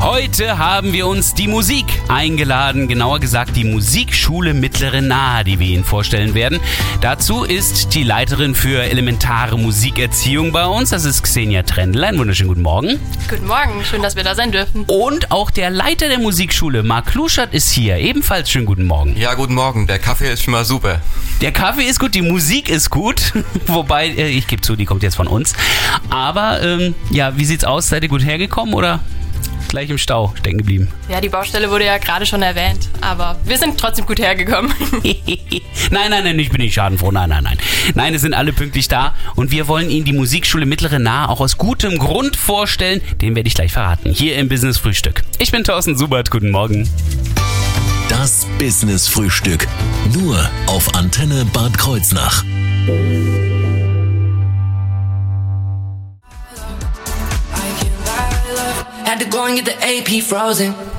Heute 0.00 0.56
haben 0.56 0.94
wir 0.94 1.06
uns 1.06 1.34
die 1.34 1.46
Musik 1.46 1.84
eingeladen, 2.08 2.88
genauer 2.88 3.20
gesagt 3.20 3.54
die 3.54 3.64
Musikschule 3.64 4.54
Mittlere 4.54 5.02
Nahe, 5.02 5.44
die 5.44 5.58
wir 5.58 5.66
Ihnen 5.66 5.84
vorstellen 5.84 6.32
werden. 6.32 6.58
Dazu 7.02 7.44
ist 7.44 7.94
die 7.94 8.02
Leiterin 8.02 8.54
für 8.54 8.82
elementare 8.82 9.58
Musikerziehung 9.58 10.52
bei 10.52 10.64
uns, 10.64 10.88
das 10.88 11.04
ist 11.04 11.22
Xenia 11.22 11.64
Trendl. 11.64 12.02
Einen 12.02 12.18
wunderschönen 12.18 12.48
guten 12.48 12.62
Morgen. 12.62 12.98
Guten 13.28 13.46
Morgen, 13.46 13.84
schön, 13.84 14.00
dass 14.00 14.16
wir 14.16 14.24
da 14.24 14.34
sein 14.34 14.52
dürfen. 14.52 14.84
Und 14.86 15.30
auch 15.32 15.50
der 15.50 15.68
Leiter 15.68 16.08
der 16.08 16.18
Musikschule, 16.18 16.82
Marc 16.82 17.08
Kluschert, 17.08 17.52
ist 17.52 17.70
hier. 17.70 17.98
Ebenfalls 17.98 18.50
schönen 18.50 18.64
guten 18.64 18.86
Morgen. 18.86 19.18
Ja, 19.18 19.34
guten 19.34 19.54
Morgen. 19.54 19.86
Der 19.86 19.98
Kaffee 19.98 20.32
ist 20.32 20.44
schon 20.44 20.52
mal 20.52 20.64
super. 20.64 21.02
Der 21.42 21.52
Kaffee 21.52 21.84
ist 21.84 22.00
gut, 22.00 22.14
die 22.14 22.22
Musik 22.22 22.70
ist 22.70 22.88
gut. 22.88 23.34
Wobei, 23.66 24.08
äh, 24.08 24.30
ich 24.30 24.46
gebe 24.46 24.62
zu, 24.62 24.76
die 24.76 24.86
kommt 24.86 25.02
jetzt 25.02 25.16
von 25.16 25.26
uns. 25.26 25.52
Aber 26.08 26.62
ähm, 26.62 26.94
ja, 27.10 27.36
wie 27.36 27.44
sieht's 27.44 27.64
aus? 27.64 27.90
Seid 27.90 28.02
ihr 28.02 28.08
gut 28.08 28.24
hergekommen 28.24 28.72
oder 28.74 29.00
gleich 29.70 29.90
im 29.90 29.98
Stau 29.98 30.34
stecken 30.38 30.58
geblieben? 30.58 30.88
Ja, 31.08 31.20
die 31.20 31.28
Baustelle 31.28 31.70
wurde 31.70 31.86
ja 31.86 31.98
gerade 31.98 32.26
schon 32.26 32.42
erwähnt, 32.42 32.88
aber 33.00 33.38
wir 33.44 33.58
sind 33.58 33.78
trotzdem 33.78 34.06
gut 34.06 34.18
hergekommen. 34.18 34.72
nein, 35.90 36.10
nein, 36.10 36.24
nein, 36.24 36.38
ich 36.38 36.50
bin 36.50 36.60
nicht 36.60 36.74
schadenfroh. 36.74 37.10
Nein, 37.10 37.30
nein, 37.30 37.44
nein. 37.44 37.58
Nein, 37.94 38.14
es 38.14 38.22
sind 38.22 38.34
alle 38.34 38.52
pünktlich 38.52 38.88
da 38.88 39.14
und 39.36 39.50
wir 39.50 39.68
wollen 39.68 39.90
Ihnen 39.90 40.04
die 40.04 40.12
Musikschule 40.12 40.66
Mittlere 40.66 40.98
Nahe 40.98 41.28
auch 41.28 41.40
aus 41.40 41.56
gutem 41.56 41.98
Grund 41.98 42.36
vorstellen. 42.36 43.00
Den 43.20 43.34
werde 43.34 43.48
ich 43.48 43.54
gleich 43.54 43.72
verraten. 43.72 44.12
Hier 44.12 44.36
im 44.36 44.48
Business 44.48 44.78
Frühstück. 44.78 45.22
Ich 45.38 45.50
bin 45.50 45.64
Thorsten 45.64 45.96
Subert. 45.96 46.30
Guten 46.30 46.50
Morgen. 46.50 46.88
Das 48.10 48.46
Business-Frühstück. 48.58 49.68
Nur 50.12 50.36
auf 50.66 50.94
Antenne 50.96 51.44
Bad 51.52 51.78
Kreuznach. 51.78 52.44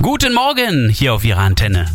Guten 0.02 0.34
Morgen 0.34 0.90
hier 0.90 1.14
auf 1.14 1.24
Ihrer 1.24 1.40
Antenne. 1.40 1.86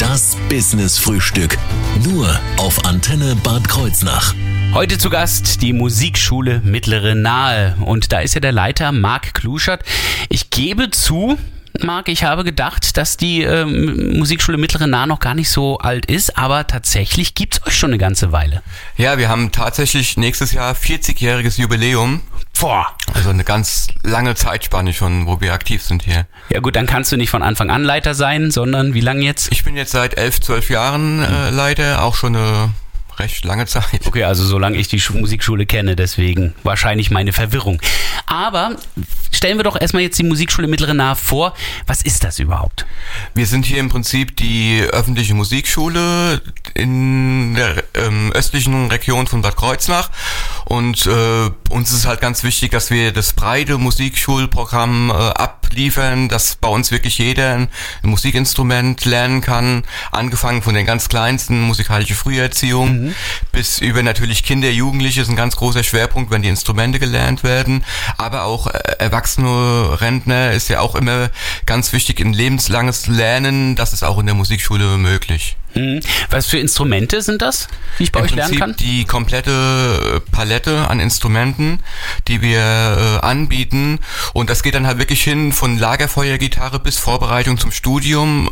Das 0.00 0.36
Business-Frühstück. 0.48 1.56
Nur 2.02 2.40
auf 2.56 2.84
Antenne 2.84 3.36
Bad 3.36 3.68
Kreuznach. 3.68 4.34
Heute 4.72 4.98
zu 4.98 5.10
Gast 5.10 5.62
die 5.62 5.72
Musikschule 5.72 6.60
Mittlere 6.64 7.14
Nahe. 7.14 7.76
Und 7.84 8.10
da 8.10 8.22
ist 8.22 8.34
ja 8.34 8.40
der 8.40 8.50
Leiter 8.50 8.90
Marc 8.90 9.34
Kluschert. 9.34 9.84
Ich 10.30 10.50
gebe 10.50 10.90
zu, 10.90 11.38
Marc, 11.82 12.08
ich 12.08 12.22
habe 12.22 12.44
gedacht, 12.44 12.96
dass 12.96 13.16
die 13.16 13.42
ähm, 13.42 14.16
Musikschule 14.16 14.58
Mittlere 14.58 14.86
Nahe 14.86 15.08
noch 15.08 15.18
gar 15.18 15.34
nicht 15.34 15.50
so 15.50 15.78
alt 15.78 16.06
ist, 16.06 16.38
aber 16.38 16.66
tatsächlich 16.66 17.34
gibt 17.34 17.54
es 17.54 17.66
euch 17.66 17.76
schon 17.76 17.90
eine 17.90 17.98
ganze 17.98 18.30
Weile. 18.30 18.62
Ja, 18.96 19.18
wir 19.18 19.28
haben 19.28 19.50
tatsächlich 19.50 20.16
nächstes 20.16 20.52
Jahr 20.52 20.74
40-jähriges 20.74 21.60
Jubiläum. 21.60 22.20
Boah. 22.60 22.86
Also 23.12 23.30
eine 23.30 23.42
ganz 23.42 23.88
lange 24.02 24.36
Zeitspanne 24.36 24.92
schon, 24.92 25.26
wo 25.26 25.40
wir 25.40 25.52
aktiv 25.52 25.82
sind 25.82 26.04
hier. 26.04 26.26
Ja 26.48 26.60
gut, 26.60 26.76
dann 26.76 26.86
kannst 26.86 27.10
du 27.10 27.16
nicht 27.16 27.30
von 27.30 27.42
Anfang 27.42 27.70
an 27.70 27.82
Leiter 27.82 28.14
sein, 28.14 28.52
sondern 28.52 28.94
wie 28.94 29.00
lange 29.00 29.24
jetzt? 29.24 29.50
Ich 29.50 29.64
bin 29.64 29.76
jetzt 29.76 29.90
seit 29.90 30.16
elf, 30.16 30.40
zwölf 30.40 30.70
Jahren 30.70 31.22
äh, 31.22 31.50
Leiter, 31.50 32.04
auch 32.04 32.14
schon 32.14 32.36
eine 32.36 32.70
recht 33.18 33.44
lange 33.44 33.66
Zeit. 33.66 34.06
Okay, 34.06 34.24
also 34.24 34.44
solange 34.44 34.76
ich 34.76 34.88
die 34.88 35.00
Schu 35.00 35.14
Musikschule 35.14 35.66
kenne, 35.66 35.96
deswegen 35.96 36.54
wahrscheinlich 36.62 37.10
meine 37.10 37.32
Verwirrung. 37.32 37.80
Aber 38.26 38.76
stellen 39.30 39.58
wir 39.58 39.64
doch 39.64 39.80
erstmal 39.80 40.02
jetzt 40.02 40.18
die 40.18 40.24
Musikschule 40.24 40.68
Mittlere 40.68 40.94
Nahe 40.94 41.16
vor. 41.16 41.54
Was 41.86 42.02
ist 42.02 42.24
das 42.24 42.38
überhaupt? 42.38 42.86
Wir 43.34 43.46
sind 43.46 43.66
hier 43.66 43.78
im 43.78 43.88
Prinzip 43.88 44.36
die 44.36 44.82
öffentliche 44.90 45.34
Musikschule 45.34 46.40
in 46.74 47.54
der 47.54 47.84
ähm, 47.94 48.32
östlichen 48.32 48.90
Region 48.90 49.26
von 49.26 49.42
Bad 49.42 49.56
Kreuznach. 49.56 50.10
Und 50.64 51.06
äh, 51.06 51.50
uns 51.70 51.92
ist 51.92 52.06
halt 52.06 52.20
ganz 52.20 52.42
wichtig, 52.42 52.70
dass 52.70 52.90
wir 52.90 53.12
das 53.12 53.32
breite 53.34 53.78
Musikschulprogramm 53.78 55.10
äh, 55.10 55.12
abliefern, 55.12 56.28
dass 56.28 56.56
bei 56.56 56.68
uns 56.68 56.90
wirklich 56.90 57.18
jeder 57.18 57.54
ein 57.54 57.68
Musikinstrument 58.02 59.04
lernen 59.04 59.40
kann, 59.40 59.82
angefangen 60.10 60.62
von 60.62 60.74
den 60.74 60.86
ganz 60.86 61.08
kleinsten 61.08 61.60
musikalische 61.60 62.14
Früherziehung 62.14 63.06
mhm. 63.06 63.14
bis 63.52 63.78
über 63.78 64.02
natürlich 64.02 64.42
Kinder, 64.42 64.70
Jugendliche 64.70 65.20
ist 65.20 65.28
ein 65.28 65.36
ganz 65.36 65.56
großer 65.56 65.84
Schwerpunkt, 65.84 66.30
wenn 66.30 66.42
die 66.42 66.48
Instrumente 66.48 66.98
gelernt 66.98 67.42
werden, 67.42 67.84
aber 68.16 68.44
auch 68.44 68.66
äh, 68.66 68.78
erwachsene 68.98 70.00
Rentner 70.00 70.52
ist 70.52 70.68
ja 70.68 70.80
auch 70.80 70.94
immer 70.94 71.30
ganz 71.66 71.92
wichtig, 71.92 72.20
ein 72.20 72.32
lebenslanges 72.32 73.06
Lernen, 73.06 73.76
das 73.76 73.92
ist 73.92 74.02
auch 74.02 74.18
in 74.18 74.26
der 74.26 74.34
Musikschule 74.34 74.96
möglich. 74.96 75.56
Mhm. 75.74 76.00
Was 76.30 76.46
für 76.46 76.58
Instrumente 76.58 77.22
sind 77.22 77.42
das, 77.42 77.68
die 77.98 78.04
ich 78.04 78.12
bei 78.12 78.20
Im 78.20 78.26
euch 78.26 78.32
Prinzip 78.32 78.58
lernen 78.58 78.76
kann? 78.76 78.76
Die 78.76 79.04
komplette 79.04 80.22
Palette 80.30 80.88
an 80.88 81.00
Instrumenten, 81.00 81.80
die 82.28 82.42
wir 82.42 82.60
äh, 82.60 83.26
anbieten. 83.26 83.98
Und 84.32 84.50
das 84.50 84.62
geht 84.62 84.74
dann 84.74 84.86
halt 84.86 84.98
wirklich 84.98 85.22
hin 85.22 85.52
von 85.52 85.78
Lagerfeuergitarre 85.78 86.78
bis 86.78 86.98
Vorbereitung 86.98 87.58
zum 87.58 87.72
Studium. 87.72 88.50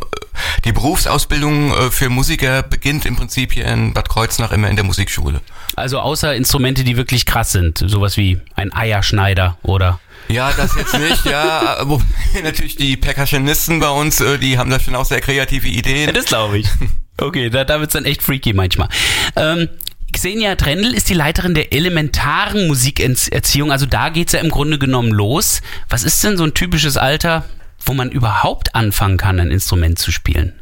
Die 0.64 0.72
Berufsausbildung 0.72 1.72
äh, 1.72 1.90
für 1.90 2.08
Musiker 2.08 2.62
beginnt 2.62 3.06
im 3.06 3.16
Prinzip 3.16 3.52
hier 3.52 3.66
in 3.66 3.92
Bad 3.92 4.08
Kreuznach 4.08 4.52
immer 4.52 4.68
in 4.68 4.76
der 4.76 4.84
Musikschule. 4.84 5.40
Also 5.76 6.00
außer 6.00 6.34
Instrumente, 6.34 6.84
die 6.84 6.96
wirklich 6.96 7.26
krass 7.26 7.52
sind, 7.52 7.78
sowas 7.78 8.16
wie 8.16 8.40
ein 8.54 8.72
Eierschneider 8.72 9.58
oder 9.62 10.00
ja, 10.28 10.52
das 10.52 10.74
jetzt 10.76 10.98
nicht, 10.98 11.24
ja. 11.26 11.78
Wo, 11.84 12.00
natürlich 12.42 12.76
die 12.76 12.96
Percussionisten 12.96 13.80
bei 13.80 13.90
uns, 13.90 14.20
äh, 14.20 14.38
die 14.38 14.56
haben 14.56 14.70
da 14.70 14.78
schon 14.78 14.94
auch 14.94 15.04
sehr 15.04 15.20
kreative 15.20 15.68
Ideen. 15.68 16.06
Ja, 16.06 16.12
das 16.12 16.26
glaube 16.26 16.58
ich. 16.58 16.68
Okay, 17.18 17.50
da, 17.50 17.64
da 17.64 17.80
wird's 17.80 17.92
dann 17.92 18.04
echt 18.04 18.22
freaky 18.22 18.52
manchmal. 18.52 18.88
Ähm, 19.36 19.68
Xenia 20.12 20.56
Trendl 20.56 20.94
ist 20.94 21.08
die 21.08 21.14
Leiterin 21.14 21.54
der 21.54 21.72
elementaren 21.72 22.68
Musikerziehung. 22.68 23.72
Also 23.72 23.86
da 23.86 24.10
geht's 24.10 24.32
ja 24.32 24.40
im 24.40 24.50
Grunde 24.50 24.78
genommen 24.78 25.10
los. 25.10 25.62
Was 25.88 26.04
ist 26.04 26.22
denn 26.22 26.36
so 26.36 26.44
ein 26.44 26.54
typisches 26.54 26.96
Alter, 26.96 27.44
wo 27.84 27.94
man 27.94 28.10
überhaupt 28.10 28.74
anfangen 28.74 29.16
kann, 29.16 29.40
ein 29.40 29.50
Instrument 29.50 29.98
zu 29.98 30.12
spielen? 30.12 30.61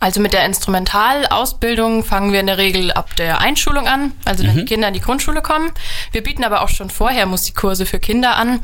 Also 0.00 0.20
mit 0.20 0.32
der 0.32 0.44
Instrumentalausbildung 0.44 2.04
fangen 2.04 2.32
wir 2.32 2.40
in 2.40 2.46
der 2.46 2.58
Regel 2.58 2.92
ab 2.92 3.16
der 3.16 3.40
Einschulung 3.40 3.88
an, 3.88 4.12
also 4.24 4.44
wenn 4.44 4.54
mhm. 4.54 4.58
die 4.60 4.64
Kinder 4.64 4.88
in 4.88 4.94
die 4.94 5.00
Grundschule 5.00 5.42
kommen. 5.42 5.72
Wir 6.12 6.22
bieten 6.22 6.44
aber 6.44 6.62
auch 6.62 6.68
schon 6.68 6.88
vorher 6.88 7.26
Musikkurse 7.26 7.84
für 7.84 7.98
Kinder 7.98 8.36
an. 8.36 8.60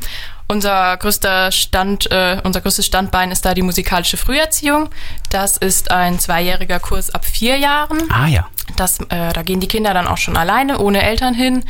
Unser 0.47 0.95
größter 0.97 1.51
Stand, 1.51 2.09
äh, 2.11 2.39
unser 2.43 2.61
größtes 2.61 2.85
Standbein 2.85 3.31
ist 3.31 3.45
da 3.45 3.53
die 3.53 3.63
musikalische 3.63 4.15
Früherziehung. 4.15 4.89
Das 5.31 5.57
ist 5.57 5.91
ein 5.91 6.19
zweijähriger 6.19 6.79
Kurs 6.79 7.09
ab 7.09 7.25
vier 7.25 7.57
Jahren. 7.57 7.97
Ah 8.11 8.27
ja. 8.27 8.47
Das, 8.77 8.99
äh, 9.09 9.33
da 9.33 9.41
gehen 9.43 9.59
die 9.59 9.67
Kinder 9.67 9.93
dann 9.93 10.07
auch 10.07 10.17
schon 10.17 10.37
alleine, 10.37 10.79
ohne 10.79 11.01
Eltern 11.01 11.33
hin 11.33 11.65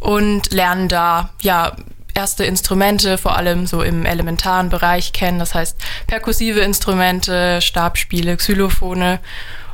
und 0.00 0.52
lernen 0.52 0.88
da 0.88 1.30
ja 1.40 1.76
erste 2.16 2.44
Instrumente, 2.44 3.18
vor 3.18 3.36
allem 3.36 3.66
so 3.66 3.82
im 3.82 4.04
elementaren 4.06 4.70
Bereich 4.70 5.12
kennen. 5.12 5.38
Das 5.38 5.54
heißt 5.54 5.76
perkussive 6.06 6.60
Instrumente, 6.60 7.60
Stabspiele, 7.60 8.36
Xylophone. 8.36 9.18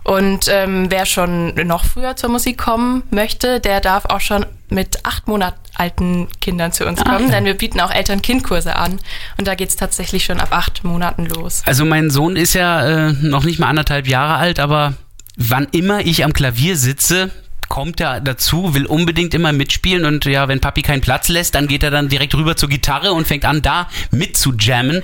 Und 0.05 0.49
ähm, 0.49 0.87
wer 0.91 1.07
schon 1.07 1.55
noch 1.55 1.85
früher 1.85 2.17
zur 2.17 2.31
Musik 2.31 2.59
kommen 2.59 3.05
möchte, 3.11 3.61
der 3.61 3.81
darf 3.81 4.07
auch 4.07 4.21
schon 4.21 4.45
mit 4.69 5.05
acht 5.05 5.29
Monat 5.29 5.55
alten 5.75 6.29
Kindern 6.41 6.73
zu 6.73 6.87
uns 6.87 7.01
ah, 7.01 7.05
kommen, 7.05 7.27
ja. 7.27 7.37
denn 7.37 7.45
wir 7.45 7.55
bieten 7.55 7.81
auch 7.81 7.93
Eltern-Kind-Kurse 7.93 8.75
an. 8.75 8.99
Und 9.39 9.47
da 9.47 9.55
geht's 9.55 9.77
tatsächlich 9.77 10.25
schon 10.25 10.41
ab 10.41 10.49
acht 10.51 10.83
Monaten 10.83 11.27
los. 11.27 11.63
Also 11.67 11.85
mein 11.85 12.11
Sohn 12.11 12.35
ist 12.35 12.55
ja 12.55 13.11
äh, 13.11 13.13
noch 13.13 13.45
nicht 13.45 13.61
mal 13.61 13.69
anderthalb 13.69 14.09
Jahre 14.09 14.35
alt, 14.37 14.59
aber 14.59 14.95
wann 15.37 15.69
immer 15.71 16.01
ich 16.01 16.25
am 16.25 16.33
Klavier 16.33 16.77
sitze, 16.77 17.31
kommt 17.73 18.01
er 18.01 18.21
dazu, 18.21 18.75
will 18.75 18.85
unbedingt 18.85 19.33
immer 19.33 19.51
mitspielen 19.51 20.05
und 20.05 20.27
ja, 20.27 20.47
wenn 20.47 20.61
Papi 20.61 20.83
keinen 20.83 21.01
Platz 21.01 21.31
lässt, 21.31 21.55
dann 21.55 21.69
geht 21.69 21.83
er 21.83 21.91
dann 21.91 22.11
direkt 22.11 22.35
rüber 22.35 22.55
zur 22.55 22.69
Gitarre 22.69 23.15
und 23.15 23.27
fängt 23.27 23.47
an, 23.47 23.63
da 23.63 23.89
mit 24.11 24.37
zu 24.37 24.53
jammen. 24.53 25.03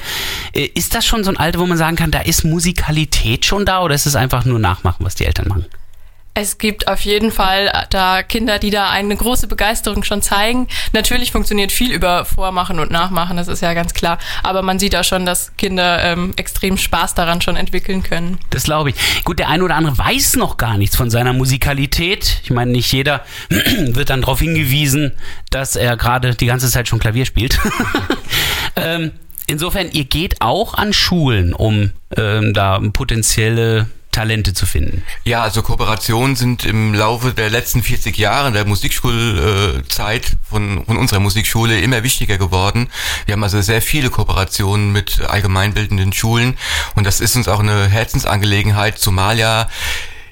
Äh, 0.53 0.67
ist 0.75 0.95
das 0.95 1.07
schon 1.07 1.25
so 1.25 1.31
ein 1.31 1.39
Alter, 1.39 1.61
wo 1.61 1.67
man 1.67 1.79
sagen 1.79 1.97
kann, 1.97 2.11
da 2.11 2.21
ist 2.21 2.45
Musikalität 2.45 3.47
schon 3.47 3.65
da 3.65 3.81
oder 3.81 3.95
ist 3.95 4.05
es 4.05 4.17
einfach 4.17 4.45
nur 4.45 4.59
nachmachen, 4.59 5.03
was 5.03 5.15
die 5.15 5.25
Eltern 5.25 5.49
machen? 5.49 5.65
Es 6.41 6.59
gibt 6.59 6.87
auf 6.87 7.01
jeden 7.01 7.33
Fall 7.33 7.87
da 7.91 8.23
Kinder, 8.23 8.61
die 8.61 8.71
da 8.71 8.91
eine 8.91 9.17
große 9.17 9.49
Begeisterung 9.49 10.05
schon 10.05 10.23
zeigen. 10.23 10.69
Natürlich 10.93 11.33
funktioniert 11.33 11.73
viel 11.73 11.91
über 11.91 12.25
Vormachen 12.25 12.79
und 12.79 12.93
Nachmachen, 12.93 13.37
das 13.37 13.49
ist 13.49 13.61
ja 13.61 13.75
ganz 13.75 13.93
klar. 13.93 14.19
Aber 14.45 14.63
man 14.63 14.79
sieht 14.79 14.93
da 14.93 15.03
schon, 15.03 15.27
dass 15.27 15.57
Kinder 15.57 16.01
ähm, 16.05 16.35
extrem 16.37 16.79
Spaß 16.79 17.15
daran 17.15 17.41
schon 17.41 17.57
entwickeln 17.57 18.05
können. 18.05 18.39
Das 18.51 18.63
glaube 18.63 18.91
ich. 18.91 19.25
Gut, 19.25 19.41
der 19.41 19.49
eine 19.49 19.65
oder 19.65 19.75
andere 19.75 19.99
weiß 19.99 20.37
noch 20.37 20.59
gar 20.59 20.79
nichts 20.79 20.95
von 20.95 21.11
seiner 21.11 21.33
Musikalität. 21.33 22.41
Ich 22.45 22.53
meine, 22.53 22.71
nicht 22.71 22.93
jeder 22.93 23.25
wird 23.49 24.09
dann 24.09 24.21
darauf 24.21 24.39
hingewiesen, 24.39 25.15
dass 25.51 25.75
er 25.75 25.97
gerade 25.97 26.37
die 26.37 26.47
ganze 26.47 26.71
Zeit 26.71 26.87
schon 26.87 27.01
Klavier 27.01 27.27
spielt. 27.27 27.59
ähm, 28.77 29.11
insofern, 29.49 29.91
ihr 29.91 30.05
geht 30.05 30.41
auch 30.41 30.75
an 30.75 30.93
Schulen, 30.93 31.53
um 31.53 31.91
ähm, 32.17 32.55
da 32.55 32.79
potenzielle 32.93 33.89
Talente 34.19 34.53
zu 34.53 34.67
finden? 34.67 35.05
Ja, 35.23 35.43
also 35.43 35.63
Kooperationen 35.63 36.35
sind 36.35 36.65
im 36.65 36.93
Laufe 36.93 37.33
der 37.33 37.51
letzten 37.51 37.85
40 37.85 38.19
Jahre 38.19 38.51
der 38.51 38.65
Musikschulzeit 38.65 40.37
von, 40.43 40.85
von 40.85 40.97
unserer 40.97 41.21
Musikschule 41.21 41.79
immer 41.79 42.03
wichtiger 42.03 42.37
geworden. 42.37 42.89
Wir 43.27 43.35
haben 43.35 43.45
also 43.45 43.61
sehr 43.61 43.81
viele 43.81 44.11
Kooperationen 44.11 44.91
mit 44.91 45.21
allgemeinbildenden 45.21 46.13
Schulen 46.13 46.59
und 46.97 47.05
das 47.05 47.21
ist 47.21 47.37
uns 47.37 47.47
auch 47.47 47.61
eine 47.61 47.87
Herzensangelegenheit, 47.87 48.99
zumal 48.99 49.39
ja 49.39 49.69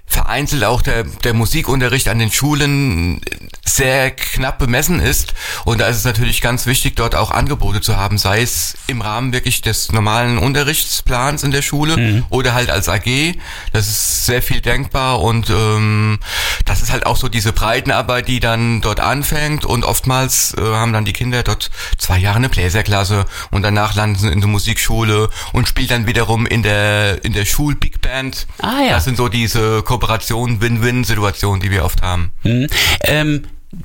vereinzelt 0.04 0.64
auch 0.64 0.82
der, 0.82 1.04
der 1.04 1.34
Musikunterricht 1.34 2.08
an 2.08 2.18
den 2.18 2.32
Schulen 2.32 3.20
sehr 3.68 4.10
knapp 4.10 4.58
bemessen 4.58 5.00
ist. 5.00 5.34
Und 5.64 5.80
da 5.80 5.88
ist 5.88 5.96
es 5.96 6.04
natürlich 6.04 6.40
ganz 6.40 6.66
wichtig, 6.66 6.96
dort 6.96 7.14
auch 7.14 7.30
Angebote 7.30 7.80
zu 7.80 7.96
haben, 7.96 8.18
sei 8.18 8.42
es 8.42 8.76
im 8.86 9.00
Rahmen 9.00 9.32
wirklich 9.32 9.60
des 9.60 9.92
normalen 9.92 10.38
Unterrichtsplans 10.38 11.42
in 11.42 11.50
der 11.50 11.62
Schule 11.62 11.96
mhm. 11.96 12.24
oder 12.30 12.54
halt 12.54 12.70
als 12.70 12.88
AG. 12.88 13.34
Das 13.72 13.88
ist 13.88 14.26
sehr 14.26 14.42
viel 14.42 14.60
denkbar 14.60 15.20
und 15.20 15.50
ähm, 15.50 16.18
das 16.64 16.82
ist 16.82 16.92
halt 16.92 17.06
auch 17.06 17.16
so 17.16 17.28
diese 17.28 17.52
Breitenarbeit, 17.52 18.28
die 18.28 18.40
dann 18.40 18.80
dort 18.80 19.00
anfängt 19.00 19.64
und 19.64 19.84
oftmals 19.84 20.54
äh, 20.54 20.60
haben 20.60 20.92
dann 20.92 21.04
die 21.04 21.12
Kinder 21.12 21.42
dort 21.42 21.70
zwei 21.98 22.18
Jahre 22.18 22.36
eine 22.36 22.48
Bläserklasse 22.48 23.26
und 23.50 23.62
danach 23.62 23.94
landen 23.94 24.18
sie 24.18 24.28
in 24.28 24.40
der 24.40 24.48
Musikschule 24.48 25.28
und 25.52 25.68
spielen 25.68 25.88
dann 25.88 26.06
wiederum 26.06 26.46
in 26.46 26.62
der 26.62 27.24
in 27.24 27.32
der 27.32 27.44
Schul-Big 27.44 28.00
Band. 28.00 28.46
Ah, 28.60 28.82
ja. 28.82 28.90
Das 28.90 29.04
sind 29.04 29.16
so 29.16 29.28
diese 29.28 29.82
Kooperation, 29.82 30.60
Win-Win-Situationen, 30.60 31.60
die 31.60 31.70
wir 31.70 31.84
oft 31.84 32.02
haben. 32.02 32.32
Mhm. 32.44 32.68
Ähm, 33.02 33.42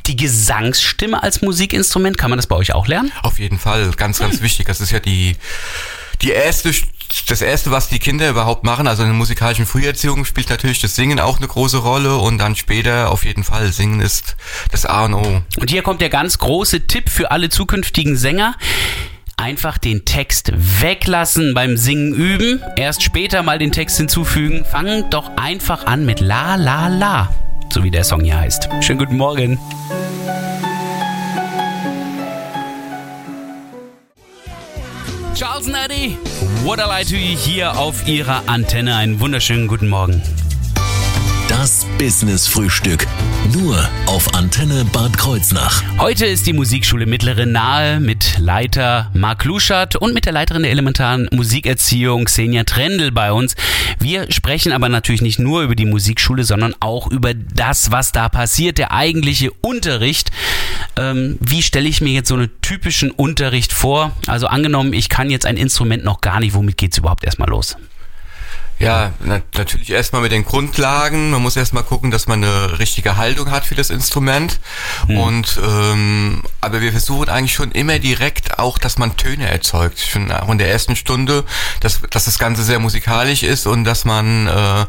die 0.08 0.16
Gesangsstimme 0.16 1.22
als 1.22 1.42
Musikinstrument, 1.42 2.18
kann 2.18 2.30
man 2.30 2.38
das 2.38 2.48
bei 2.48 2.56
euch 2.56 2.74
auch 2.74 2.88
lernen? 2.88 3.12
Auf 3.24 3.40
jeden 3.40 3.60
Fall, 3.60 3.92
ganz, 3.92 4.20
ganz 4.20 4.36
hm. 4.36 4.44
wichtig. 4.44 4.68
Das 4.68 4.82
ist 4.82 4.92
ja 4.92 5.00
die, 5.00 5.36
die 6.22 6.32
erste, 6.32 6.74
das 7.28 7.42
erste, 7.42 7.72
was 7.72 7.90
die 7.90 8.00
Kinder 8.00 8.30
überhaupt 8.30 8.64
machen. 8.64 8.88
Also 8.88 9.04
in 9.04 9.10
der 9.10 9.18
musikalischen 9.18 9.66
Früherziehung 9.66 10.26
spielt 10.26 10.50
natürlich 10.50 10.80
das 10.80 10.96
Singen 10.96 11.20
auch 11.20 11.38
eine 11.38 11.48
große 11.48 11.78
Rolle 11.78 12.18
und 12.18 12.38
dann 12.38 12.56
später 12.56 13.12
auf 13.12 13.26
jeden 13.26 13.44
Fall 13.44 13.72
Singen 13.72 14.00
ist 14.00 14.36
das 14.72 14.86
A 14.86 15.06
und 15.06 15.14
O. 15.14 15.42
Und 15.58 15.70
hier 15.70 15.82
kommt 15.82 16.02
der 16.02 16.10
ganz 16.10 16.38
große 16.38 16.88
Tipp 16.88 17.10
für 17.10 17.32
alle 17.32 17.50
zukünftigen 17.50 18.16
Sänger 18.16 18.56
einfach 19.38 19.80
den 19.80 20.06
Text 20.06 20.52
weglassen 20.56 21.54
beim 21.56 21.76
Singen 21.76 22.14
üben, 22.14 22.62
erst 22.76 23.02
später 23.02 23.42
mal 23.42 23.58
den 23.58 23.72
Text 23.72 23.98
hinzufügen. 23.98 24.66
Fangen 24.66 25.10
doch 25.10 25.36
einfach 25.36 25.88
an 25.88 26.06
mit 26.06 26.20
La 26.20 26.56
La 26.56 26.88
La, 26.88 27.34
so 27.74 27.84
wie 27.84 27.92
der 27.92 28.04
Song 28.04 28.24
hier 28.24 28.40
heißt. 28.40 28.70
Schönen 28.82 29.00
guten 29.00 29.18
Morgen. 29.18 29.60
Charles 35.36 35.68
Nutty, 35.68 36.18
What 36.64 36.80
I 36.80 36.84
Lie 36.84 37.06
to 37.06 37.16
You 37.16 37.38
hier 37.38 37.78
auf 37.78 38.08
Ihrer 38.08 38.44
Antenne. 38.48 38.96
Einen 38.96 39.20
wunderschönen 39.20 39.68
guten 39.68 39.90
Morgen. 39.90 40.22
Das 41.62 41.86
Business 42.00 42.48
Frühstück. 42.48 43.06
Nur 43.54 43.88
auf 44.08 44.34
Antenne 44.34 44.84
Bad 44.84 45.16
Kreuznach. 45.16 45.84
Heute 46.00 46.26
ist 46.26 46.48
die 46.48 46.54
Musikschule 46.54 47.06
Mittlere 47.06 47.46
Nahe 47.46 48.00
mit 48.00 48.40
Leiter 48.40 49.12
Marc 49.14 49.46
Luschert 49.46 49.96
und 49.96 50.16
mit 50.16 50.26
der 50.26 50.34
Leiterin 50.34 50.64
der 50.64 50.72
elementaren 50.72 51.30
Musikerziehung 51.32 52.26
Xenia 52.26 52.64
Trendl 52.64 53.12
bei 53.12 53.32
uns. 53.32 53.54
Wir 54.00 54.32
sprechen 54.32 54.72
aber 54.72 54.90
natürlich 54.90 55.22
nicht 55.22 55.38
nur 55.38 55.62
über 55.62 55.76
die 55.76 55.86
Musikschule, 55.86 56.46
sondern 56.46 56.74
auch 56.80 57.12
über 57.12 57.36
das, 57.36 57.92
was 57.92 58.12
da 58.12 58.28
passiert, 58.28 58.80
der 58.80 58.92
eigentliche 58.92 59.52
Unterricht. 59.62 60.32
Ähm, 60.98 61.38
wie 61.42 61.62
stelle 61.62 61.88
ich 61.88 62.02
mir 62.02 62.12
jetzt 62.12 62.30
so 62.30 62.34
einen 62.34 62.50
typischen 62.64 63.12
Unterricht 63.12 63.72
vor? 63.72 64.14
Also 64.26 64.48
angenommen, 64.48 64.94
ich 64.94 65.10
kann 65.10 65.30
jetzt 65.30 65.46
ein 65.46 65.58
Instrument 65.58 66.04
noch 66.04 66.22
gar 66.22 66.40
nicht, 66.40 66.56
womit 66.56 66.78
geht 66.78 66.94
es 66.94 66.98
überhaupt 66.98 67.24
erstmal 67.24 67.50
los? 67.50 67.78
Ja, 68.82 69.14
na, 69.20 69.42
natürlich 69.56 69.92
erstmal 69.92 70.22
mit 70.22 70.32
den 70.32 70.44
Grundlagen. 70.44 71.32
Man 71.32 71.42
muss 71.42 71.56
erstmal 71.56 71.84
gucken, 71.84 72.12
dass 72.12 72.28
man 72.28 72.44
eine 72.44 72.80
richtige 72.80 73.18
Haltung 73.18 73.52
hat 73.52 73.66
für 73.66 73.76
das 73.76 73.90
Instrument. 73.90 74.60
Hm. 75.08 75.18
Und 75.18 75.60
ähm, 75.64 76.44
aber 76.62 76.82
wir 76.82 76.92
versuchen 76.92 77.30
eigentlich 77.30 77.54
schon 77.54 77.72
immer 77.72 78.00
direkt 78.00 78.60
auch, 78.60 78.78
dass 78.78 78.98
man 78.98 79.18
Töne 79.18 79.50
erzeugt. 79.50 80.00
Schon 80.00 80.32
auch 80.32 80.50
in 80.50 80.58
der 80.58 80.72
ersten 80.72 80.96
Stunde, 80.96 81.44
dass, 81.80 82.02
dass 82.10 82.26
das 82.26 82.40
Ganze 82.40 82.64
sehr 82.64 82.80
musikalisch 82.80 83.44
ist 83.44 83.68
und 83.68 83.84
dass 83.84 84.06
man 84.06 84.48
äh, 84.48 84.86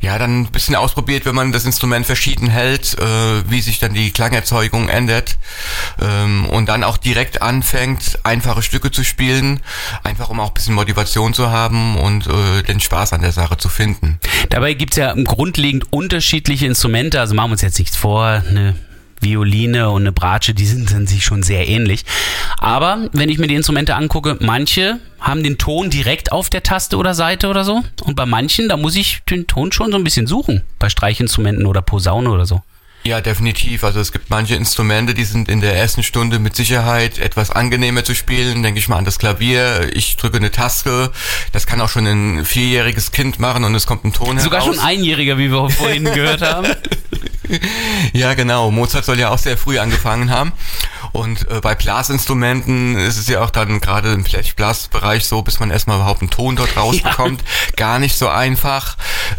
ja 0.00 0.18
dann 0.18 0.42
ein 0.42 0.50
bisschen 0.50 0.74
ausprobiert, 0.74 1.24
wenn 1.24 1.34
man 1.34 1.52
das 1.52 1.64
Instrument 1.64 2.06
verschieden 2.06 2.48
hält, 2.48 2.98
äh, 2.98 3.50
wie 3.50 3.60
sich 3.60 3.78
dann 3.78 3.94
die 3.94 4.10
Klangerzeugung 4.10 4.88
ändert. 4.88 5.38
Ähm, 6.00 6.46
und 6.46 6.68
dann 6.68 6.84
auch 6.84 6.96
direkt 6.96 7.42
anfängt, 7.42 8.18
einfache 8.24 8.62
Stücke 8.62 8.90
zu 8.90 9.04
spielen, 9.04 9.60
einfach 10.02 10.30
um 10.30 10.40
auch 10.40 10.48
ein 10.48 10.54
bisschen 10.54 10.74
Motivation 10.74 11.34
zu 11.34 11.50
haben 11.50 11.96
und 11.96 12.26
äh, 12.26 12.62
den 12.62 12.80
Spaß 12.80 13.12
an 13.12 13.19
an 13.20 13.24
der 13.24 13.32
Sache 13.32 13.58
zu 13.58 13.68
finden. 13.68 14.18
Dabei 14.48 14.72
gibt 14.72 14.94
es 14.94 14.96
ja 14.96 15.12
grundlegend 15.12 15.92
unterschiedliche 15.92 16.66
Instrumente, 16.66 17.20
also 17.20 17.34
machen 17.34 17.50
wir 17.50 17.52
uns 17.52 17.62
jetzt 17.62 17.78
nichts 17.78 17.94
vor, 17.96 18.24
eine 18.24 18.74
Violine 19.20 19.90
und 19.90 20.02
eine 20.02 20.12
Bratsche, 20.12 20.54
die 20.54 20.64
sind 20.64 20.90
dann 20.90 21.06
sich 21.06 21.22
schon 21.22 21.42
sehr 21.42 21.68
ähnlich. 21.68 22.06
Aber 22.56 23.10
wenn 23.12 23.28
ich 23.28 23.38
mir 23.38 23.46
die 23.46 23.54
Instrumente 23.54 23.94
angucke, 23.94 24.38
manche 24.40 24.98
haben 25.20 25.42
den 25.42 25.58
Ton 25.58 25.90
direkt 25.90 26.32
auf 26.32 26.48
der 26.48 26.62
Taste 26.62 26.96
oder 26.96 27.12
Seite 27.12 27.48
oder 27.48 27.62
so. 27.62 27.84
Und 28.04 28.16
bei 28.16 28.24
manchen, 28.24 28.70
da 28.70 28.78
muss 28.78 28.96
ich 28.96 29.20
den 29.28 29.46
Ton 29.46 29.70
schon 29.70 29.92
so 29.92 29.98
ein 29.98 30.04
bisschen 30.04 30.26
suchen. 30.26 30.62
Bei 30.78 30.88
Streichinstrumenten 30.88 31.66
oder 31.66 31.82
Posaune 31.82 32.30
oder 32.30 32.46
so. 32.46 32.62
Ja, 33.02 33.22
definitiv. 33.22 33.82
Also 33.82 33.98
es 33.98 34.12
gibt 34.12 34.28
manche 34.28 34.54
Instrumente, 34.56 35.14
die 35.14 35.24
sind 35.24 35.48
in 35.48 35.60
der 35.62 35.74
ersten 35.74 36.02
Stunde 36.02 36.38
mit 36.38 36.54
Sicherheit 36.54 37.18
etwas 37.18 37.50
angenehmer 37.50 38.04
zu 38.04 38.14
spielen. 38.14 38.62
Denke 38.62 38.78
ich 38.78 38.88
mal 38.88 38.96
an 38.96 39.06
das 39.06 39.18
Klavier. 39.18 39.90
Ich 39.94 40.16
drücke 40.16 40.36
eine 40.36 40.50
Taste. 40.50 41.10
Das 41.52 41.66
kann 41.66 41.80
auch 41.80 41.88
schon 41.88 42.06
ein 42.06 42.44
vierjähriges 42.44 43.10
Kind 43.10 43.38
machen 43.38 43.64
und 43.64 43.74
es 43.74 43.86
kommt 43.86 44.04
ein 44.04 44.12
Ton 44.12 44.38
Sogar 44.38 44.60
heraus. 44.60 44.76
schon 44.76 44.84
einjähriger, 44.84 45.38
wie 45.38 45.50
wir 45.50 45.70
vorhin 45.70 46.04
gehört 46.04 46.42
haben. 46.42 46.68
ja, 48.12 48.34
genau. 48.34 48.70
Mozart 48.70 49.06
soll 49.06 49.18
ja 49.18 49.30
auch 49.30 49.38
sehr 49.38 49.56
früh 49.56 49.78
angefangen 49.78 50.30
haben. 50.30 50.52
Und 51.12 51.48
äh, 51.50 51.60
bei 51.60 51.74
Blasinstrumenten 51.74 52.96
ist 52.96 53.16
es 53.16 53.28
ja 53.28 53.42
auch 53.42 53.50
dann 53.50 53.80
gerade 53.80 54.12
im 54.12 54.24
Blechblasbereich 54.24 55.26
so, 55.26 55.42
bis 55.42 55.60
man 55.60 55.70
erstmal 55.70 55.96
überhaupt 55.96 56.22
einen 56.22 56.30
Ton 56.30 56.56
dort 56.56 56.76
rausbekommt, 56.76 57.42
ja. 57.42 57.46
gar 57.76 57.98
nicht 57.98 58.16
so 58.16 58.28
einfach. 58.28 58.96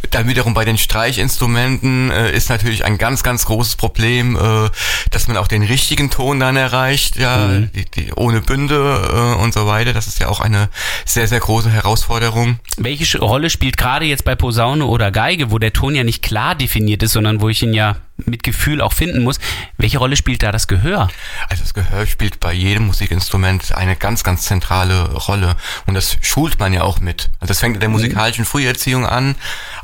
Dann 0.10 0.28
wiederum 0.28 0.54
bei 0.54 0.66
den 0.66 0.78
Streichinstrumenten 0.78 2.12
äh, 2.12 2.32
ist 2.32 2.50
natürlich 2.50 2.86
ein 2.86 2.98
ganz, 2.98 3.24
ganz 3.24 3.46
großes 3.46 3.76
Problem, 3.76 4.36
äh, 4.36 4.70
dass 5.12 5.28
man 5.28 5.38
auch 5.38 5.48
den 5.48 5.64
richtigen 5.64 6.10
Ton 6.10 6.40
dann 6.40 6.56
erreicht, 6.56 7.18
ja, 7.18 7.48
mhm. 7.48 7.72
die, 7.74 7.86
die, 7.86 8.14
ohne 8.14 8.42
Bünde 8.42 9.36
äh, 9.38 9.42
und 9.42 9.54
so 9.54 9.68
weiter. 9.68 9.94
Das 9.94 10.08
ist 10.08 10.20
ja 10.20 10.28
auch 10.28 10.40
eine 10.40 10.70
sehr, 11.06 11.28
sehr 11.28 11.40
große 11.40 11.70
Herausforderung. 11.70 12.60
Welche 12.78 13.20
Rolle 13.20 13.50
spielt 13.50 13.78
gerade 13.78 14.06
jetzt 14.06 14.24
bei 14.24 14.36
Posaune 14.36 14.86
oder 14.86 15.12
Geige, 15.12 15.52
wo 15.52 15.60
der 15.60 15.74
Ton 15.74 15.96
ja 15.96 16.04
nicht 16.04 16.22
klar 16.22 16.56
definiert 16.56 17.04
ist, 17.04 17.14
sondern 17.14 17.42
wo 17.42 17.50
ich 17.50 17.62
ihn 17.64 17.74
ja 17.74 17.98
mit 18.26 18.44
Gefühl 18.44 18.82
auch 18.82 18.94
finden 18.94 19.24
muss. 19.24 19.40
Welche 19.78 19.98
Rolle 19.98 20.16
spielt 20.16 20.44
da 20.44 20.52
das 20.52 20.68
Gehör? 20.68 21.10
Also 21.50 21.64
das 21.64 21.74
Gehör 21.74 22.06
spielt 22.06 22.40
bei 22.40 22.54
jedem 22.54 22.88
Musikinstrument 22.88 23.76
eine 23.76 23.96
ganz, 23.96 24.24
ganz 24.24 24.44
zentrale 24.44 25.12
Rolle. 25.14 25.56
Und 25.86 25.94
das 25.94 26.18
schult 26.22 26.60
man 26.60 26.74
ja 26.74 26.84
auch 26.84 27.00
mit. 27.00 27.30
Also 27.40 27.52
das 27.52 27.60
fängt 27.60 27.76
in 27.76 27.80
der 27.80 27.90
mhm. 27.90 27.96
musikalischen 27.96 28.46
Früherziehung 28.46 29.06
an, 29.06 29.36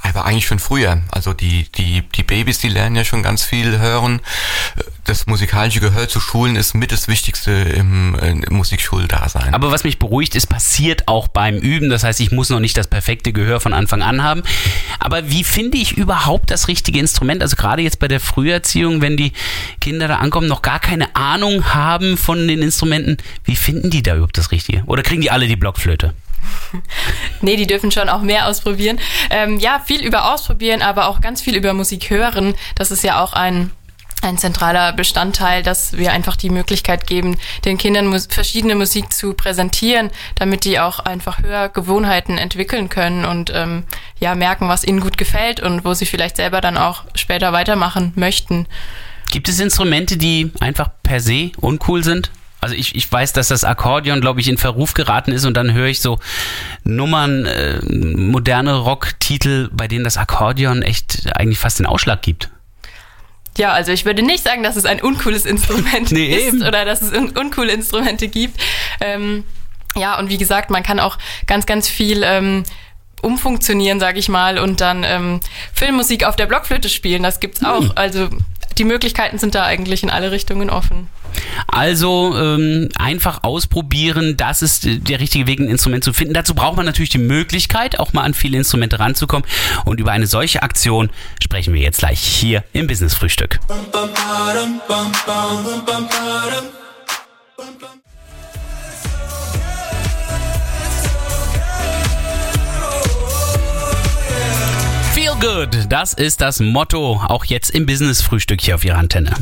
aber 0.04 0.26
eigentlich 0.26 0.46
schon 0.46 0.60
früher. 0.60 1.02
Also 1.12 1.34
die, 1.34 1.68
die, 1.74 2.02
die 2.16 2.24
Babys, 2.24 2.60
die 2.60 2.70
lernen 2.70 2.96
ja 2.96 3.04
schon 3.04 3.24
ganz 3.24 3.44
viel 3.44 3.80
hören. 3.80 4.22
Das 5.04 5.28
musikalische 5.28 5.80
Gehör 5.80 6.10
zu 6.10 6.20
schulen 6.20 6.56
ist 6.56 6.74
mit 6.74 6.92
das 6.92 7.08
Wichtigste 7.08 7.52
im, 7.52 8.16
im 8.16 8.44
Musikschuldasein. 8.50 9.54
Aber 9.54 9.72
was 9.72 9.84
mich 9.84 10.00
beruhigt, 10.00 10.36
ist 10.36 10.48
passiert 10.48 11.08
auch 11.08 11.28
beim 11.28 11.56
Üben. 11.56 11.90
Das 11.90 12.04
heißt, 12.04 12.20
ich 12.20 12.32
muss 12.32 12.50
noch 12.50 12.60
nicht 12.60 12.78
das 12.78 12.88
perfekte 12.88 13.32
Gehör 13.32 13.60
von 13.60 13.74
Anfang 13.74 14.02
an 14.02 14.24
haben. 14.24 14.44
Aber 15.00 15.30
wie 15.30 15.44
finde 15.44 15.78
ich 15.78 15.94
überhaupt 15.96 16.52
das 16.52 16.68
richtige 16.68 17.00
Instrument? 17.00 17.42
Also 17.42 17.56
gerade 17.56 17.82
jetzt 17.82 18.00
bei 18.00 18.08
der 18.08 18.20
Früherziehung, 18.20 19.02
wenn 19.02 19.18
die 19.18 19.34
Kinder 19.80 20.08
da 20.08 20.18
ankommen, 20.18 20.48
noch 20.48 20.62
gar 20.62 20.80
keine 20.80 21.16
Ahnung 21.16 21.74
haben 21.74 22.18
von 22.18 22.48
den 22.48 22.62
Instrumenten, 22.62 23.18
wie 23.44 23.56
finden 23.56 23.90
die 23.90 24.04
da 24.04 24.16
überhaupt 24.16 24.38
das 24.38 24.52
Richtige? 24.52 24.84
Oder 24.86 25.04
kriegen 25.04 25.22
die 25.22 25.32
alle 25.32 25.48
die 25.48 25.56
Blockflöte? 25.56 26.14
nee, 27.42 27.56
die 27.56 27.68
dürfen 27.68 27.92
schon 27.92 28.10
auch 28.10 28.22
mehr 28.22 28.48
ausprobieren. 28.48 29.00
Ähm, 29.30 29.60
ja, 29.60 29.82
viel 29.86 30.04
über 30.04 30.34
ausprobieren, 30.34 30.82
aber 30.82 31.08
auch 31.08 31.22
ganz 31.22 31.42
viel 31.42 31.56
über 31.56 31.74
Musik 31.74 32.10
hören. 32.10 32.56
Das 32.76 32.92
ist 32.92 33.04
ja 33.04 33.22
auch 33.22 33.34
ein 33.34 33.72
ein 34.24 34.38
zentraler 34.38 34.94
Bestandteil, 34.94 35.62
dass 35.62 35.96
wir 35.96 36.12
einfach 36.12 36.36
die 36.36 36.50
Möglichkeit 36.50 37.06
geben, 37.06 37.38
den 37.66 37.78
Kindern 37.78 38.08
mus 38.08 38.28
verschiedene 38.30 38.76
Musik 38.76 39.14
zu 39.14 39.34
präsentieren, 39.34 40.10
damit 40.36 40.66
die 40.66 40.80
auch 40.80 41.00
einfach 41.00 41.40
Hörgewohnheiten 41.44 42.38
entwickeln 42.38 42.90
können 42.90 43.26
und 43.26 43.52
ähm, 43.54 43.84
ja 44.20 44.34
merken, 44.36 44.70
was 44.70 44.84
ihnen 44.84 45.02
gut 45.02 45.18
gefällt 45.18 45.60
und 45.60 45.86
wo 45.86 45.94
sie 45.94 46.06
vielleicht 46.06 46.38
selber 46.38 46.62
dann 46.62 46.78
auch 46.78 47.04
später 47.16 47.54
weitermachen 47.54 48.12
möchten. 48.16 48.66
Gibt 49.30 49.50
es 49.50 49.60
Instrumente, 49.60 50.18
die 50.18 50.52
einfach 50.60 50.90
per 51.04 51.20
se 51.20 51.52
uncool 51.58 52.04
sind? 52.04 52.32
Also 52.60 52.76
ich, 52.76 52.96
ich 52.96 53.12
weiß, 53.12 53.34
dass 53.34 53.50
das 53.50 53.64
Akkordeon, 53.64 54.20
glaube 54.20 54.40
ich, 54.40 54.48
in 54.48 54.58
Verruf 54.58 54.94
geraten 54.94 55.32
ist 55.32 55.46
und 55.46 55.54
dann 55.56 55.74
höre 55.74 55.88
ich 55.88 56.02
so 56.02 56.20
Nummern, 56.84 57.46
äh, 57.46 57.80
moderne 57.86 58.76
Rocktitel, 58.76 59.70
bei 59.72 59.88
denen 59.88 60.04
das 60.04 60.18
Akkordeon 60.18 60.82
echt 60.82 61.28
eigentlich 61.36 61.60
fast 61.60 61.80
den 61.80 61.86
Ausschlag 61.86 62.22
gibt. 62.22 62.50
Ja, 63.58 63.74
also 63.74 63.92
ich 63.92 64.06
würde 64.06 64.22
nicht 64.22 64.44
sagen, 64.44 64.64
dass 64.64 64.76
es 64.76 64.86
ein 64.86 65.02
uncooles 65.02 65.46
Instrument 65.46 66.12
nee, 66.12 66.36
ist 66.36 66.48
eben. 66.48 66.62
oder 66.64 66.86
dass 66.86 67.02
es 67.02 67.12
un 67.12 67.30
uncoole 67.30 67.72
Instrumente 67.72 68.28
gibt. 68.28 68.60
Ähm, 69.02 69.44
ja, 69.96 70.18
und 70.20 70.30
wie 70.30 70.38
gesagt, 70.38 70.70
man 70.70 70.84
kann 70.84 71.00
auch 71.00 71.18
ganz, 71.48 71.66
ganz 71.66 71.88
viel 71.88 72.22
ähm, 72.24 72.64
umfunktionieren, 73.22 74.00
sage 74.00 74.20
ich 74.20 74.30
mal, 74.30 74.60
und 74.60 74.80
dann 74.82 75.04
ähm, 75.04 75.40
Filmmusik 75.74 76.24
auf 76.24 76.36
der 76.36 76.46
Blockflöte 76.46 76.90
spielen. 76.90 77.24
Das 77.24 77.40
gibt's 77.40 77.64
auch. 77.64 77.82
Mhm. 77.82 77.92
Also 77.96 78.30
die 78.78 78.84
Möglichkeiten 78.84 79.38
sind 79.40 79.56
da 79.56 79.64
eigentlich 79.64 80.04
in 80.04 80.10
alle 80.10 80.32
Richtungen 80.32 80.70
offen. 80.70 81.08
Also 81.68 82.36
ähm, 82.38 82.90
einfach 82.98 83.44
ausprobieren, 83.44 84.38
das 84.38 84.62
ist 84.62 84.86
der 84.86 85.20
richtige 85.20 85.48
Weg, 85.48 85.60
ein 85.60 85.68
Instrument 85.68 86.04
zu 86.04 86.14
finden. 86.14 86.34
Dazu 86.34 86.56
braucht 86.56 86.78
man 86.78 86.86
natürlich 86.86 87.10
die 87.10 87.18
Möglichkeit, 87.18 88.00
auch 88.00 88.14
mal 88.14 88.24
an 88.24 88.34
viele 88.34 88.58
Instrumente 88.58 89.00
ranzukommen. 89.00 89.48
Und 89.86 90.00
über 90.00 90.12
eine 90.12 90.28
solche 90.28 90.64
Aktion 90.64 91.10
sprechen 91.42 91.74
wir 91.74 91.82
jetzt 91.82 92.00
gleich 92.00 92.20
hier 92.20 92.64
im 92.74 92.88
Business 92.88 93.14
Frühstück. 93.14 93.60
Good, 105.40 105.86
das 105.90 106.14
ist 106.14 106.42
das 106.42 106.60
Motto, 106.60 107.22
auch 107.28 107.46
jetzt 107.46 107.70
im 107.70 107.86
Business 107.86 108.24
Frühstück 108.24 108.60
hier 108.60 108.74
auf 108.74 108.84
Ihrer 108.84 108.98
Antenne. 108.98 109.36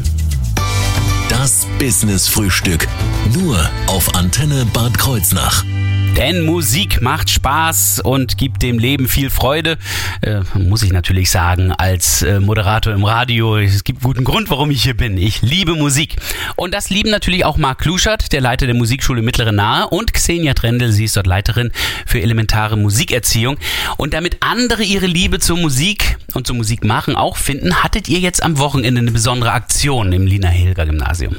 Das 1.29 1.65
Business 1.79 2.27
Frühstück. 2.27 2.85
Nur 3.33 3.69
auf 3.87 4.13
Antenne 4.13 4.65
Bad 4.73 4.97
Kreuznach. 4.97 5.63
Denn 6.17 6.45
Musik 6.45 7.01
macht 7.01 7.29
Spaß 7.29 7.99
und 7.99 8.37
gibt 8.37 8.61
dem 8.61 8.79
Leben 8.79 9.09
viel 9.09 9.29
Freude. 9.29 9.77
Äh, 10.21 10.41
muss 10.57 10.81
ich 10.81 10.93
natürlich 10.93 11.29
sagen, 11.29 11.73
als 11.73 12.21
äh, 12.21 12.39
Moderator 12.39 12.93
im 12.93 13.03
Radio. 13.03 13.57
Es 13.57 13.83
gibt 13.83 14.01
guten 14.01 14.23
Grund, 14.23 14.49
warum 14.49 14.71
ich 14.71 14.81
hier 14.81 14.95
bin. 14.95 15.17
Ich 15.17 15.41
liebe 15.41 15.75
Musik. 15.75 16.15
Und 16.55 16.73
das 16.73 16.89
lieben 16.89 17.09
natürlich 17.09 17.43
auch 17.43 17.57
Marc 17.57 17.79
Kluschert, 17.79 18.31
der 18.31 18.39
Leiter 18.39 18.65
der 18.65 18.75
Musikschule 18.75 19.21
Mittlere 19.21 19.51
Nahe, 19.51 19.89
und 19.89 20.13
Xenia 20.13 20.53
Trendel, 20.53 20.93
sie 20.93 21.03
ist 21.03 21.17
dort 21.17 21.27
Leiterin 21.27 21.71
für 22.05 22.21
elementare 22.21 22.77
Musikerziehung. 22.77 23.57
Und 23.97 24.13
damit 24.13 24.37
andere 24.39 24.83
ihre 24.83 25.07
Liebe 25.07 25.39
zur 25.39 25.57
Musik 25.57 26.17
und 26.33 26.47
zum 26.47 26.55
Musikmachen 26.55 27.17
auch 27.17 27.35
finden, 27.35 27.83
hattet 27.83 28.07
ihr 28.07 28.19
jetzt 28.19 28.41
am 28.41 28.57
Wochenende 28.57 29.01
eine 29.01 29.11
besondere 29.11 29.51
Aktion 29.51 30.13
im 30.13 30.25
Lina 30.25 30.47
Hilger 30.47 30.85
Gymnasium. 30.85 31.35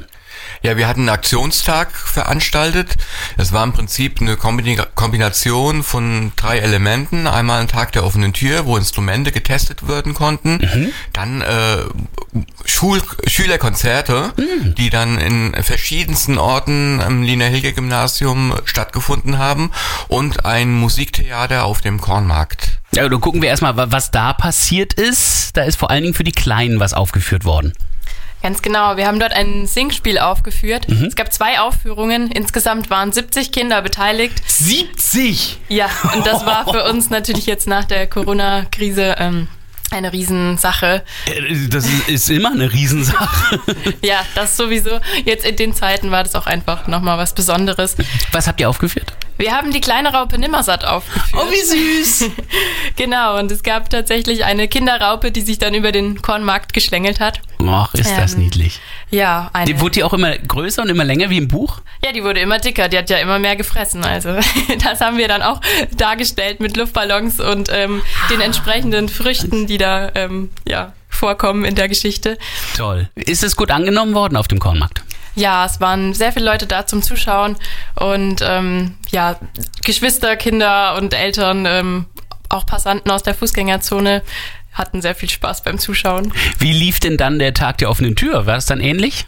Ja, 0.63 0.77
wir 0.77 0.89
hatten 0.89 1.01
einen 1.01 1.09
Aktionstag 1.09 1.97
veranstaltet. 1.97 2.97
Das 3.37 3.53
war 3.53 3.65
im 3.65 3.73
Prinzip 3.73 4.21
eine 4.21 4.37
Kombination 4.37 5.83
von 5.83 6.33
drei 6.37 6.59
Elementen. 6.59 7.27
Einmal 7.27 7.61
ein 7.61 7.69
Tag 7.69 7.93
der 7.93 8.05
offenen 8.05 8.33
Tür, 8.33 8.67
wo 8.67 8.77
Instrumente 8.77 9.33
getestet 9.33 9.89
werden 9.89 10.15
konnten. 10.15 10.59
Mhm. 10.59 10.93
Dann 11.13 11.41
äh, 11.43 11.79
Schul 12.65 13.03
Schülerkonzerte, 13.27 14.33
mhm. 14.37 14.75
die 14.75 14.91
dann 14.91 15.19
in 15.19 15.55
verschiedensten 15.63 16.39
Orten 16.39 17.01
am 17.01 17.23
Lina 17.23 17.47
Hilge 17.47 17.73
Gymnasium 17.73 18.55
stattgefunden 18.65 19.39
haben. 19.39 19.71
Und 20.09 20.45
ein 20.45 20.73
Musiktheater 20.73 21.65
auf 21.65 21.81
dem 21.81 22.01
Kornmarkt. 22.01 22.81
Ja, 22.95 23.09
dann 23.09 23.21
gucken 23.21 23.43
wir 23.43 23.49
erstmal, 23.49 23.75
was 23.77 24.11
da 24.11 24.33
passiert 24.33 24.95
ist. 24.95 25.57
Da 25.57 25.63
ist 25.63 25.77
vor 25.77 25.91
allen 25.91 26.03
Dingen 26.03 26.15
für 26.15 26.25
die 26.25 26.33
Kleinen 26.33 26.81
was 26.81 26.95
aufgeführt 26.95 27.45
worden. 27.45 27.73
Ganz 28.47 28.63
genau. 28.63 28.97
Wir 28.97 29.09
haben 29.09 29.19
dort 29.19 29.33
ein 29.33 29.67
Singspiel 29.67 30.21
aufgeführt. 30.21 30.89
Mhm. 30.89 31.07
Es 31.07 31.17
gab 31.17 31.33
zwei 31.33 31.59
Aufführungen. 31.59 32.31
Insgesamt 32.31 32.91
waren 32.91 33.11
70 33.11 33.51
Kinder 33.51 33.83
beteiligt. 33.83 34.41
70? 34.47 35.59
Ja, 35.69 35.91
und 36.15 36.25
das 36.25 36.47
war 36.47 36.65
für 36.71 36.85
uns 36.89 37.11
natürlich 37.11 37.47
jetzt 37.47 37.67
nach 37.67 37.87
der 37.87 38.07
Corona-Krise 38.07 39.17
ähm, 39.19 39.49
eine 39.91 40.13
Riesensache. 40.13 41.03
Äh, 41.27 41.67
das 41.69 41.89
ist 42.07 42.31
immer 42.31 42.53
eine 42.53 42.73
Riesensache. 42.73 43.59
ja, 44.03 44.21
das 44.37 44.57
sowieso. 44.57 45.01
Jetzt 45.25 45.45
in 45.45 45.57
den 45.57 45.75
Zeiten 45.75 46.13
war 46.13 46.23
das 46.23 46.37
auch 46.37 46.47
einfach 46.47 46.87
nochmal 46.87 47.19
was 47.19 47.35
Besonderes. 47.35 47.97
Was 48.31 48.47
habt 48.47 48.61
ihr 48.61 48.71
aufgeführt? 48.71 49.13
Wir 49.39 49.53
haben 49.53 49.71
die 49.71 49.81
kleine 49.81 50.15
Raupe 50.15 50.39
Nimmersatt 50.39 50.85
aufgeführt. 50.85 51.35
Oh, 51.35 51.51
wie 51.51 52.03
süß! 52.03 52.31
genau, 52.97 53.39
und 53.39 53.53
es 53.53 53.63
gab 53.63 53.91
tatsächlich 53.91 54.45
eine 54.45 54.67
Kinderraupe, 54.67 55.31
die 55.31 55.43
sich 55.43 55.59
dann 55.59 55.75
über 55.75 55.93
den 55.93 56.23
Kornmarkt 56.23 56.73
geschlängelt 56.73 57.21
hat. 57.21 57.41
Ach, 57.67 57.93
ist 57.95 58.11
ähm, 58.11 58.17
das 58.17 58.37
niedlich. 58.37 58.81
Ja, 59.11 59.51
eine. 59.53 59.67
Die, 59.67 59.81
wurde 59.81 59.93
die 59.93 60.05
auch 60.05 60.15
immer 60.15 60.37
größer 60.37 60.83
und 60.83 60.89
immer 60.89 61.05
länger 61.05 61.29
wie 61.29 61.37
im 61.37 61.49
Buch? 61.49 61.81
Ja, 62.03 62.13
die 62.13 62.25
wurde 62.25 62.41
immer 62.41 62.59
dicker. 62.59 62.89
Die 62.89 62.97
hat 62.97 63.11
ja 63.11 63.19
immer 63.19 63.39
mehr 63.39 63.57
gefressen. 63.57 64.05
Also, 64.05 64.37
das 64.85 65.01
haben 65.01 65.19
wir 65.19 65.29
dann 65.29 65.43
auch 65.43 65.61
dargestellt 65.97 66.61
mit 66.61 66.77
Luftballons 66.77 67.41
und 67.41 67.69
ähm, 67.71 68.03
den 68.31 68.41
entsprechenden 68.41 69.09
Früchten, 69.11 69.67
die 69.67 69.77
da 69.79 70.11
ähm, 70.15 70.51
ja, 70.67 70.95
vorkommen 71.11 71.65
in 71.65 71.75
der 71.75 71.89
Geschichte. 71.89 72.39
Toll. 72.77 73.09
Ist 73.15 73.45
es 73.45 73.57
gut 73.57 73.71
angenommen 73.71 74.15
worden 74.15 74.37
auf 74.37 74.49
dem 74.49 74.61
Kornmarkt? 74.61 75.03
Ja, 75.37 75.67
es 75.67 75.81
waren 75.81 76.15
sehr 76.15 76.33
viele 76.33 76.47
Leute 76.47 76.67
da 76.67 76.87
zum 76.87 77.03
Zuschauen 77.03 77.57
und 77.95 78.41
ähm, 78.43 78.95
ja, 79.11 79.39
Geschwister, 79.85 80.37
Kinder 80.37 80.97
und 80.97 81.15
Eltern, 81.15 81.67
ähm, 81.67 82.07
auch 82.49 82.67
Passanten 82.67 83.11
aus 83.11 83.23
der 83.23 83.35
Fußgängerzone 83.35 84.23
hatten 84.73 85.01
sehr 85.03 85.15
viel 85.15 85.31
Spaß 85.31 85.63
beim 85.63 85.79
Zuschauen. 85.79 86.33
Wie 86.59 86.73
lief 86.73 87.01
denn 87.01 87.17
dann 87.17 87.39
der 87.39 87.55
Tag 87.55 87.79
der 87.79 87.91
offenen 87.91 88.17
Tür? 88.17 88.47
War 88.47 88.57
es 88.57 88.67
dann 88.67 88.81
ähnlich? 88.81 89.27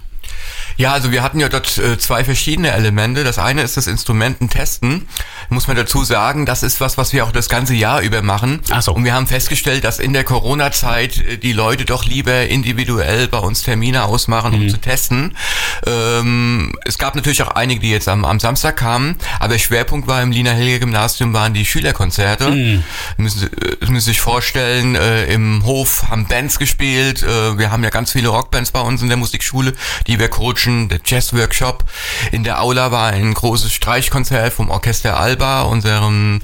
Ja, 0.79 0.93
also 0.93 1.11
wir 1.11 1.25
hatten 1.25 1.41
ja 1.41 1.49
dort 1.49 1.77
äh, 1.79 1.99
zwei 1.99 2.23
verschiedene 2.23 2.71
Elemente. 2.71 3.25
Das 3.25 3.41
eine 3.41 3.63
ist 3.63 3.77
das 3.77 3.89
Instrumententesten. 3.89 5.09
Muss 5.49 5.67
man 5.67 5.77
dazu 5.77 6.05
sagen, 6.05 6.47
das 6.47 6.63
ist 6.63 6.81
was, 6.81 6.97
was 6.97 7.13
wir 7.13 7.25
auch 7.25 7.33
das 7.33 7.49
ganze 7.49 7.75
Jahr 7.75 8.01
über 8.01 8.23
machen. 8.23 8.61
Ach 8.71 8.81
so. 8.81 8.93
Und 8.93 9.05
wir 9.05 9.13
haben 9.13 9.27
festgestellt, 9.27 9.83
dass 9.83 9.99
in 9.99 10.13
der 10.13 10.23
Corona-Zeit 10.23 11.19
äh, 11.19 11.37
die 11.37 11.53
Leute 11.53 11.85
doch 11.85 12.05
lieber 12.05 12.47
individuell 12.47 13.27
bei 13.27 13.39
uns 13.39 13.63
Termine 13.63 14.05
ausmachen, 14.05 14.55
um 14.55 14.63
mhm. 14.63 14.69
zu 14.69 14.79
testen. 14.79 15.37
Ähm, 15.85 16.73
es 16.85 16.97
gab 16.97 17.17
natürlich 17.17 17.43
auch 17.43 17.51
einige, 17.51 17.81
die 17.81 17.91
jetzt 17.91 18.09
am, 18.09 18.25
am 18.25 18.39
Samstag 18.39 18.77
kamen, 18.77 19.17
aber 19.41 19.55
der 19.55 19.59
Schwerpunkt 19.59 20.07
war 20.07 20.23
im 20.23 20.31
Lina 20.31 20.53
Hilge 20.53 20.79
Gymnasium 20.79 21.33
waren 21.33 21.55
die 21.55 21.65
Schülerkonzerte. 21.65 22.51
Mhm. 22.51 22.85
Müssen, 23.17 23.51
äh, 23.53 23.91
müssen 23.91 24.07
sich 24.07 24.21
vorstellen, 24.21 24.95
äh, 24.95 25.25
im 25.25 25.65
Hof 25.65 26.05
haben 26.09 26.29
Bands 26.29 26.61
gespielt. 26.61 27.25
Äh, 27.25 27.59
wir 27.59 27.73
haben 27.73 27.83
ja 27.83 27.91
ganz 27.91 28.13
viele 28.13 28.29
Rockbands 28.29 28.71
bei 28.71 28.81
uns 28.81 29.03
in 29.03 29.09
der 29.09 29.17
Musikschule, 29.17 29.73
die 30.07 30.21
wir 30.21 30.29
coachen 30.29 30.68
Session, 30.69 30.89
der 30.89 31.01
Jazz 31.05 31.33
Workshop. 31.33 31.85
In 32.33 32.45
der 32.45 32.63
Aula 32.63 32.91
war 32.93 33.11
ein 33.11 33.33
großes 33.35 33.73
Streichkonzert 33.73 34.53
vom 34.53 34.71
Orchester 34.71 35.19
Alba, 35.19 35.63
unserem, 35.63 36.41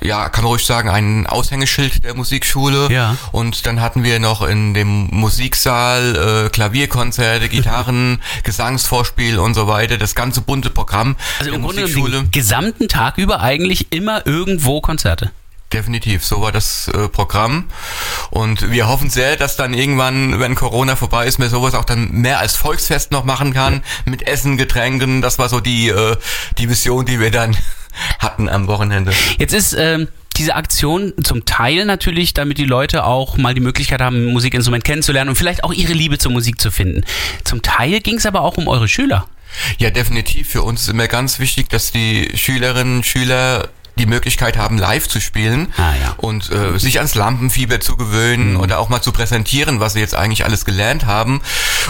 ja, 0.00 0.28
kann 0.28 0.44
man 0.44 0.52
ruhig 0.52 0.64
sagen, 0.64 0.88
ein 0.90 1.26
Aushängeschild 1.26 2.04
der 2.04 2.14
Musikschule. 2.14 2.92
Ja. 2.92 3.16
Und 3.32 3.66
dann 3.66 3.80
hatten 3.80 4.04
wir 4.04 4.18
noch 4.18 4.42
in 4.42 4.74
dem 4.74 5.08
Musiksaal 5.10 6.46
äh, 6.46 6.48
Klavierkonzerte, 6.50 7.48
Gitarren, 7.48 8.20
Gesangsvorspiel 8.44 9.38
und 9.38 9.54
so 9.54 9.66
weiter, 9.66 9.96
das 9.96 10.14
ganze 10.14 10.42
bunte 10.42 10.70
Programm 10.70 11.16
also 11.38 11.50
der 11.50 11.54
im 11.54 11.62
Musikschule. 11.62 12.10
Grunde 12.12 12.28
den 12.28 12.30
gesamten 12.30 12.88
Tag 12.88 13.18
über 13.18 13.40
eigentlich 13.40 13.92
immer 13.92 14.26
irgendwo 14.26 14.80
Konzerte. 14.80 15.30
Definitiv, 15.72 16.24
so 16.24 16.42
war 16.42 16.52
das 16.52 16.88
äh, 16.88 17.08
Programm. 17.08 17.64
Und 18.30 18.70
wir 18.70 18.88
hoffen 18.88 19.08
sehr, 19.08 19.36
dass 19.36 19.56
dann 19.56 19.72
irgendwann, 19.72 20.38
wenn 20.38 20.54
Corona 20.54 20.96
vorbei 20.96 21.26
ist, 21.26 21.38
man 21.38 21.48
sowas 21.48 21.74
auch 21.74 21.84
dann 21.84 22.10
mehr 22.10 22.40
als 22.40 22.56
Volksfest 22.56 23.10
noch 23.10 23.24
machen 23.24 23.54
kann, 23.54 23.82
mit 24.04 24.26
Essen, 24.26 24.58
Getränken. 24.58 25.22
Das 25.22 25.38
war 25.38 25.48
so 25.48 25.60
die, 25.60 25.88
äh, 25.88 26.16
die 26.58 26.68
Vision, 26.68 27.06
die 27.06 27.20
wir 27.20 27.30
dann 27.30 27.56
hatten 28.18 28.48
am 28.48 28.66
Wochenende. 28.66 29.12
Jetzt 29.38 29.54
ist 29.54 29.72
ähm, 29.72 30.08
diese 30.36 30.56
Aktion 30.56 31.14
zum 31.22 31.44
Teil 31.44 31.84
natürlich, 31.84 32.34
damit 32.34 32.58
die 32.58 32.64
Leute 32.64 33.04
auch 33.04 33.36
mal 33.36 33.54
die 33.54 33.60
Möglichkeit 33.60 34.00
haben, 34.00 34.28
ein 34.28 34.32
Musikinstrument 34.32 34.84
kennenzulernen 34.84 35.30
und 35.30 35.36
vielleicht 35.36 35.64
auch 35.64 35.72
ihre 35.72 35.92
Liebe 35.94 36.18
zur 36.18 36.32
Musik 36.32 36.60
zu 36.60 36.70
finden. 36.70 37.02
Zum 37.44 37.62
Teil 37.62 38.00
ging 38.00 38.16
es 38.16 38.26
aber 38.26 38.42
auch 38.42 38.58
um 38.58 38.68
eure 38.68 38.88
Schüler. 38.88 39.26
Ja, 39.78 39.90
definitiv. 39.90 40.48
Für 40.48 40.62
uns 40.62 40.82
ist 40.82 40.88
immer 40.88 41.08
ganz 41.08 41.38
wichtig, 41.38 41.68
dass 41.68 41.92
die 41.92 42.30
Schülerinnen 42.34 42.96
und 42.96 43.06
Schüler 43.06 43.68
die 43.98 44.06
Möglichkeit 44.06 44.56
haben, 44.56 44.78
live 44.78 45.06
zu 45.06 45.20
spielen 45.20 45.72
ah, 45.76 45.92
ja. 46.00 46.14
und 46.16 46.50
äh, 46.50 46.78
sich 46.78 46.98
ans 46.98 47.14
Lampenfieber 47.14 47.78
zu 47.80 47.96
gewöhnen 47.96 48.54
mhm. 48.54 48.60
oder 48.60 48.78
auch 48.78 48.88
mal 48.88 49.02
zu 49.02 49.12
präsentieren, 49.12 49.80
was 49.80 49.92
sie 49.92 50.00
jetzt 50.00 50.14
eigentlich 50.14 50.44
alles 50.44 50.64
gelernt 50.64 51.06
haben. 51.06 51.42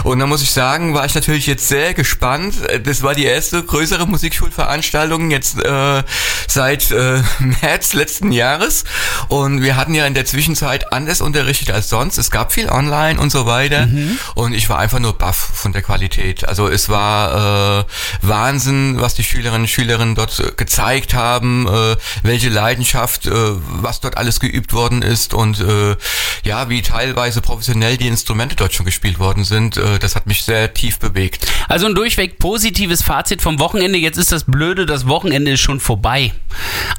Und 0.03 0.19
da 0.19 0.27
muss 0.27 0.41
ich 0.41 0.51
sagen, 0.51 0.93
war 0.93 1.05
ich 1.05 1.15
natürlich 1.15 1.47
jetzt 1.47 1.67
sehr 1.67 1.93
gespannt. 1.93 2.55
Das 2.83 3.03
war 3.03 3.15
die 3.15 3.23
erste 3.23 3.63
größere 3.63 4.05
Musikschulveranstaltung 4.05 5.31
jetzt 5.31 5.63
äh, 5.63 6.03
seit 6.47 6.91
äh, 6.91 7.21
März 7.61 7.93
letzten 7.93 8.31
Jahres. 8.31 8.83
Und 9.29 9.61
wir 9.61 9.77
hatten 9.77 9.95
ja 9.95 10.05
in 10.05 10.13
der 10.13 10.25
Zwischenzeit 10.25 10.91
anders 10.91 11.21
unterrichtet 11.21 11.71
als 11.71 11.89
sonst. 11.89 12.17
Es 12.17 12.31
gab 12.31 12.51
viel 12.51 12.69
online 12.69 13.19
und 13.19 13.31
so 13.31 13.45
weiter. 13.45 13.87
Mhm. 13.87 14.19
Und 14.35 14.53
ich 14.53 14.67
war 14.69 14.79
einfach 14.79 14.99
nur 14.99 15.13
baff 15.17 15.37
von 15.37 15.71
der 15.71 15.81
Qualität. 15.81 16.47
Also 16.47 16.67
es 16.67 16.89
war 16.89 17.79
äh, 17.79 17.83
Wahnsinn, 18.21 18.99
was 18.99 19.15
die 19.15 19.23
Schülerinnen 19.23 19.61
und 19.61 19.67
Schüler 19.67 20.03
dort 20.15 20.39
äh, 20.39 20.51
gezeigt 20.55 21.13
haben. 21.13 21.67
Äh, 21.67 21.92
welche 22.23 22.49
Leidenschaft, 22.49 23.25
äh, 23.25 23.31
was 23.31 23.99
dort 24.01 24.17
alles 24.17 24.39
geübt 24.39 24.73
worden 24.73 25.01
ist 25.01 25.33
und 25.33 25.59
äh, 25.59 25.95
ja, 26.43 26.69
wie 26.69 26.81
teilweise 26.81 27.41
professionell 27.41 27.97
die 27.97 28.07
Instrumente 28.07 28.55
dort 28.55 28.73
schon 28.73 28.85
gespielt 28.85 29.19
worden 29.19 29.43
sind. 29.43 29.77
Äh, 29.77 29.99
das 29.99 30.15
hat 30.15 30.27
mich 30.27 30.43
sehr 30.43 30.73
tief 30.73 30.99
bewegt. 30.99 31.47
Also 31.67 31.85
ein 31.85 31.95
durchweg 31.95 32.39
positives 32.39 33.01
Fazit 33.01 33.41
vom 33.41 33.59
Wochenende. 33.59 33.97
Jetzt 33.97 34.17
ist 34.17 34.31
das 34.31 34.43
Blöde, 34.45 34.85
das 34.85 35.07
Wochenende 35.07 35.51
ist 35.51 35.61
schon 35.61 35.79
vorbei. 35.79 36.33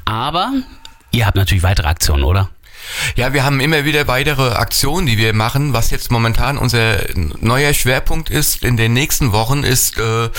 Aber 0.05 0.51
ihr 1.11 1.25
habt 1.25 1.35
natürlich 1.35 1.63
weitere 1.63 1.87
Aktionen, 1.87 2.23
oder? 2.23 2.49
Ja, 3.15 3.33
wir 3.33 3.43
haben 3.43 3.59
immer 3.59 3.85
wieder 3.85 4.07
weitere 4.07 4.53
Aktionen, 4.53 5.07
die 5.07 5.17
wir 5.17 5.33
machen. 5.33 5.73
Was 5.73 5.91
jetzt 5.91 6.11
momentan 6.11 6.57
unser 6.57 6.97
neuer 7.39 7.73
Schwerpunkt 7.73 8.29
ist 8.29 8.63
in 8.63 8.77
den 8.77 8.93
nächsten 8.93 9.31
Wochen, 9.31 9.63
ist 9.63 9.97
äh, 9.97 10.29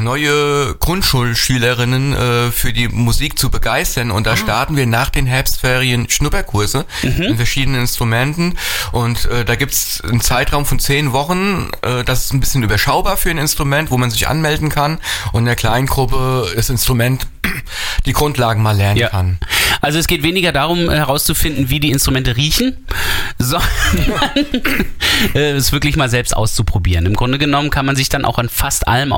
neue 0.00 0.74
Grundschulschülerinnen 0.74 2.12
äh, 2.12 2.50
für 2.50 2.72
die 2.72 2.88
Musik 2.88 3.38
zu 3.38 3.50
begeistern. 3.50 4.10
Und 4.10 4.26
da 4.26 4.36
starten 4.36 4.76
wir 4.76 4.86
nach 4.86 5.10
den 5.10 5.26
Herbstferien 5.26 6.08
Schnupperkurse 6.08 6.86
in 7.02 7.36
verschiedenen 7.36 7.82
Instrumenten. 7.82 8.58
Und 8.92 9.24
äh, 9.26 9.44
da 9.44 9.56
gibt's 9.56 10.00
einen 10.02 10.20
Zeitraum 10.20 10.66
von 10.66 10.78
zehn 10.78 11.12
Wochen. 11.12 11.70
Äh, 11.82 12.04
das 12.04 12.24
ist 12.24 12.32
ein 12.32 12.40
bisschen 12.40 12.62
überschaubar 12.62 13.16
für 13.16 13.30
ein 13.30 13.38
Instrument, 13.38 13.90
wo 13.90 13.98
man 13.98 14.10
sich 14.10 14.28
anmelden 14.28 14.68
kann. 14.68 14.98
Und 15.32 15.40
in 15.40 15.46
der 15.46 15.56
Kleingruppe 15.56 16.52
das 16.54 16.70
Instrument 16.70 17.26
die 18.06 18.12
Grundlagen 18.12 18.62
mal 18.62 18.76
lernen 18.76 19.08
kann. 19.08 19.38
Also 19.80 19.98
es 19.98 20.06
geht 20.06 20.22
weniger 20.22 20.52
darum 20.52 20.90
herauszufinden, 20.90 21.70
wie 21.70 21.80
die 21.80 21.90
Instrumente 21.90 22.36
riechen, 22.36 22.84
sondern 23.38 23.68
äh, 25.34 25.52
es 25.52 25.72
wirklich 25.72 25.96
mal 25.96 26.08
selbst 26.08 26.36
auszuprobieren. 26.36 27.06
Im 27.06 27.14
Grunde 27.14 27.38
genommen 27.38 27.70
kann 27.70 27.86
man 27.86 27.96
sich 27.96 28.08
dann 28.08 28.24
auch 28.24 28.38
an 28.38 28.48
fast 28.48 28.88
allem 28.88 29.12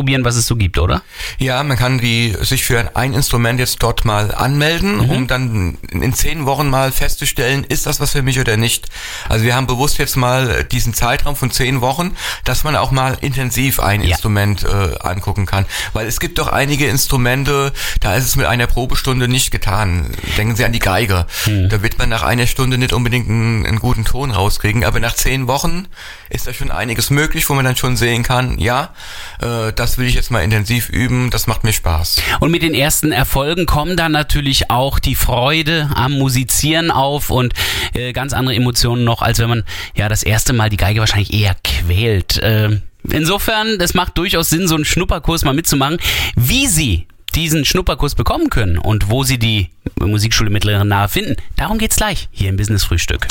ausprobieren, 0.00 0.24
was 0.24 0.36
es 0.36 0.46
so 0.46 0.56
gibt, 0.56 0.78
oder? 0.78 1.02
Ja, 1.38 1.62
man 1.62 1.76
kann 1.76 1.98
die 1.98 2.34
sich 2.40 2.64
für 2.64 2.96
ein 2.96 3.12
Instrument 3.12 3.60
jetzt 3.60 3.82
dort 3.82 4.06
mal 4.06 4.34
anmelden, 4.34 4.96
Mhm. 4.96 5.10
um 5.10 5.26
dann 5.26 5.78
in 5.92 6.14
zehn 6.14 6.46
Wochen 6.46 6.70
mal 6.70 6.90
festzustellen, 6.90 7.64
ist 7.64 7.84
das 7.84 8.00
was 8.00 8.12
für 8.12 8.22
mich 8.22 8.40
oder 8.40 8.56
nicht. 8.56 8.88
Also 9.28 9.44
wir 9.44 9.54
haben 9.54 9.66
bewusst 9.66 9.98
jetzt 9.98 10.16
mal 10.16 10.64
diesen 10.64 10.94
Zeitraum 10.94 11.36
von 11.36 11.50
zehn 11.50 11.82
Wochen, 11.82 12.16
dass 12.44 12.64
man 12.64 12.76
auch 12.76 12.92
mal 12.92 13.18
intensiv 13.20 13.78
ein 13.78 14.00
Ja. 14.02 14.12
Instrument 14.12 14.64
äh, 14.64 14.98
angucken 15.00 15.44
kann. 15.44 15.66
Weil 15.92 16.06
es 16.06 16.18
gibt 16.18 16.38
doch 16.38 16.48
einige 16.48 16.86
Instrumente, 16.88 17.72
da 18.00 18.14
ist 18.14 18.24
es 18.24 18.36
mit 18.36 18.46
einer 18.46 18.66
Probestunde 18.66 19.28
nicht 19.28 19.50
getan. 19.50 20.06
Denken 20.38 20.56
Sie 20.56 20.64
an 20.64 20.72
die 20.72 20.78
Geige. 20.78 21.26
Mhm. 21.46 21.68
Da 21.68 21.82
wird 21.82 21.98
man 21.98 22.08
nach 22.08 22.22
einer 22.22 22.46
Stunde 22.46 22.78
nicht 22.78 22.94
unbedingt 22.94 23.28
einen, 23.28 23.66
einen 23.66 23.80
guten 23.80 24.06
Ton 24.06 24.30
rauskriegen, 24.30 24.82
aber 24.84 24.98
nach 25.00 25.14
zehn 25.14 25.46
Wochen 25.46 25.86
ist 26.30 26.46
da 26.46 26.54
schon 26.54 26.70
einiges 26.70 27.10
möglich, 27.10 27.48
wo 27.50 27.54
man 27.54 27.64
dann 27.66 27.76
schon 27.76 27.96
sehen 27.98 28.22
kann, 28.22 28.58
ja, 28.58 28.94
äh, 29.42 29.72
das 29.74 29.89
will 29.98 30.06
ich 30.06 30.14
jetzt 30.14 30.30
mal 30.30 30.42
intensiv 30.42 30.88
üben, 30.88 31.30
das 31.30 31.46
macht 31.46 31.64
mir 31.64 31.72
Spaß. 31.72 32.22
Und 32.40 32.50
mit 32.50 32.62
den 32.62 32.74
ersten 32.74 33.12
Erfolgen 33.12 33.66
kommen 33.66 33.96
dann 33.96 34.12
natürlich 34.12 34.70
auch 34.70 34.98
die 34.98 35.14
Freude 35.14 35.90
am 35.94 36.12
Musizieren 36.12 36.90
auf 36.90 37.30
und 37.30 37.54
äh, 37.94 38.12
ganz 38.12 38.32
andere 38.32 38.54
Emotionen 38.54 39.04
noch, 39.04 39.22
als 39.22 39.38
wenn 39.38 39.48
man 39.48 39.64
ja 39.94 40.08
das 40.08 40.22
erste 40.22 40.52
Mal 40.52 40.70
die 40.70 40.76
Geige 40.76 41.00
wahrscheinlich 41.00 41.32
eher 41.32 41.56
quält. 41.64 42.38
Äh, 42.38 42.80
insofern, 43.08 43.80
es 43.80 43.94
macht 43.94 44.18
durchaus 44.18 44.50
Sinn, 44.50 44.68
so 44.68 44.74
einen 44.74 44.84
Schnupperkurs 44.84 45.44
mal 45.44 45.54
mitzumachen. 45.54 45.98
Wie 46.36 46.66
Sie 46.66 47.06
diesen 47.34 47.64
Schnupperkurs 47.64 48.14
bekommen 48.14 48.50
können 48.50 48.78
und 48.78 49.08
wo 49.10 49.22
Sie 49.24 49.38
die 49.38 49.70
Musikschule 49.98 50.50
Mittlere 50.50 50.84
Nahe 50.84 51.08
finden, 51.08 51.36
darum 51.56 51.78
geht's 51.78 51.96
gleich 51.96 52.28
hier 52.32 52.48
im 52.50 52.56
Business 52.56 52.84
Frühstück. 52.84 53.28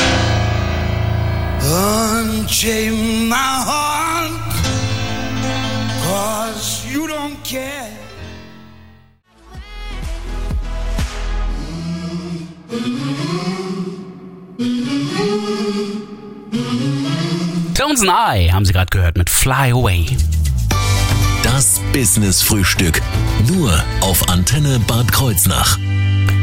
Unchain 1.62 3.28
my 3.28 3.36
heart, 3.36 4.49
care. 7.50 7.90
Tones 17.74 18.02
and 18.02 18.12
I 18.12 18.52
haben 18.52 18.66
Sie 18.66 18.74
gerade 18.74 18.90
gehört 18.92 19.18
mit 19.18 19.30
Fly 19.30 19.72
Away. 19.72 20.06
Das 21.42 21.82
Business 21.92 22.42
Frühstück. 22.44 23.02
Nur 23.48 23.84
auf 24.02 24.30
Antenne 24.30 24.80
Bad 24.88 25.12
Kreuznach. 25.12 25.80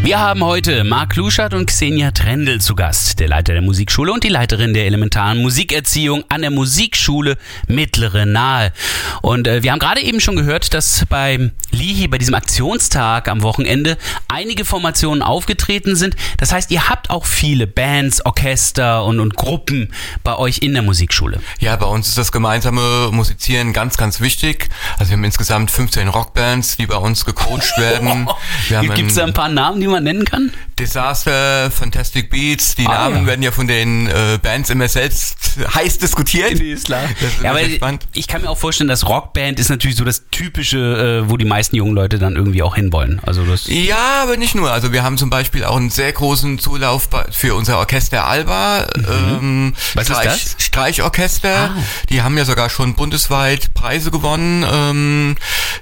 Wir 0.06 0.20
haben 0.20 0.44
heute 0.44 0.84
Marc 0.84 1.16
Luschert 1.16 1.52
und 1.52 1.66
Xenia 1.66 2.12
Trendl 2.12 2.60
zu 2.60 2.76
Gast, 2.76 3.18
der 3.18 3.26
Leiter 3.26 3.54
der 3.54 3.62
Musikschule 3.62 4.12
und 4.12 4.22
die 4.22 4.28
Leiterin 4.28 4.72
der 4.72 4.86
elementaren 4.86 5.42
Musikerziehung 5.42 6.22
an 6.28 6.42
der 6.42 6.52
Musikschule 6.52 7.36
Mittlere 7.66 8.24
Nahe. 8.24 8.72
Und 9.20 9.48
äh, 9.48 9.64
wir 9.64 9.72
haben 9.72 9.80
gerade 9.80 10.00
eben 10.00 10.20
schon 10.20 10.36
gehört, 10.36 10.74
dass 10.74 11.04
beim 11.08 11.50
Lihi, 11.72 12.06
bei 12.06 12.18
diesem 12.18 12.36
Aktionstag 12.36 13.26
am 13.26 13.42
Wochenende, 13.42 13.98
einige 14.28 14.64
Formationen 14.64 15.22
aufgetreten 15.22 15.96
sind. 15.96 16.14
Das 16.38 16.52
heißt, 16.52 16.70
ihr 16.70 16.88
habt 16.88 17.10
auch 17.10 17.26
viele 17.26 17.66
Bands, 17.66 18.24
Orchester 18.24 19.04
und, 19.04 19.18
und 19.18 19.34
Gruppen 19.34 19.92
bei 20.22 20.36
euch 20.36 20.58
in 20.58 20.72
der 20.72 20.82
Musikschule. 20.82 21.40
Ja, 21.58 21.74
bei 21.74 21.86
uns 21.86 22.06
ist 22.06 22.16
das 22.16 22.30
gemeinsame 22.30 23.10
Musizieren 23.10 23.72
ganz, 23.72 23.96
ganz 23.96 24.20
wichtig. 24.20 24.68
Also 24.98 25.10
wir 25.10 25.16
haben 25.16 25.24
insgesamt 25.24 25.72
15 25.72 26.06
Rockbands, 26.06 26.76
die 26.76 26.86
bei 26.86 26.96
uns 26.96 27.24
gecoacht 27.24 27.76
werden. 27.78 28.28
Wir 28.68 28.82
Gibt 28.94 29.10
es 29.10 29.16
da 29.16 29.24
ein 29.24 29.34
paar 29.34 29.48
Namen, 29.48 29.80
die 29.80 29.88
man 29.88 29.95
nennen 30.00 30.24
kann? 30.24 30.52
Disaster, 30.78 31.70
Fantastic 31.70 32.28
Beats, 32.30 32.74
die 32.74 32.86
Ah, 32.86 33.08
Namen 33.08 33.16
ja. 33.22 33.26
werden 33.26 33.42
ja 33.42 33.50
von 33.50 33.66
den 33.66 34.08
äh, 34.08 34.38
Bands 34.42 34.68
immer 34.70 34.88
selbst 34.88 35.56
heiß 35.74 35.98
diskutiert. 35.98 36.52
ist 36.60 36.86
klar. 36.86 37.02
Das 37.20 37.32
ist 37.32 37.42
Ja, 37.42 37.50
aber 37.52 37.64
spannend. 37.64 38.06
ich 38.12 38.28
kann 38.28 38.42
mir 38.42 38.50
auch 38.50 38.58
vorstellen, 38.58 38.88
dass 38.88 39.08
Rockband 39.08 39.58
ist 39.58 39.70
natürlich 39.70 39.96
so 39.96 40.04
das 40.04 40.24
typische, 40.30 41.22
äh, 41.26 41.30
wo 41.30 41.36
die 41.38 41.44
meisten 41.46 41.76
jungen 41.76 41.94
Leute 41.94 42.18
dann 42.18 42.36
irgendwie 42.36 42.62
auch 42.62 42.74
hinwollen. 42.76 43.20
Also 43.24 43.44
das 43.44 43.66
Ja, 43.68 44.22
aber 44.22 44.36
nicht 44.36 44.54
nur. 44.54 44.70
Also 44.70 44.92
wir 44.92 45.02
haben 45.02 45.16
zum 45.18 45.30
Beispiel 45.30 45.64
auch 45.64 45.76
einen 45.76 45.90
sehr 45.90 46.12
großen 46.12 46.58
Zulauf 46.58 47.08
für 47.30 47.54
unser 47.54 47.78
Orchester 47.78 48.26
Alba. 48.26 48.86
Ähm, 48.96 49.36
Mhm. 49.66 49.74
Was 49.94 50.08
ist 50.10 50.16
Streich, 50.16 50.24
das? 50.26 50.56
Streichorchester. 50.58 51.70
Ah. 51.76 51.82
Die 52.10 52.22
haben 52.22 52.36
ja 52.38 52.44
sogar 52.44 52.68
schon 52.70 52.94
bundesweit 52.94 53.72
Preise 53.74 54.10
gewonnen. 54.10 54.64
Ähm, 54.70 55.36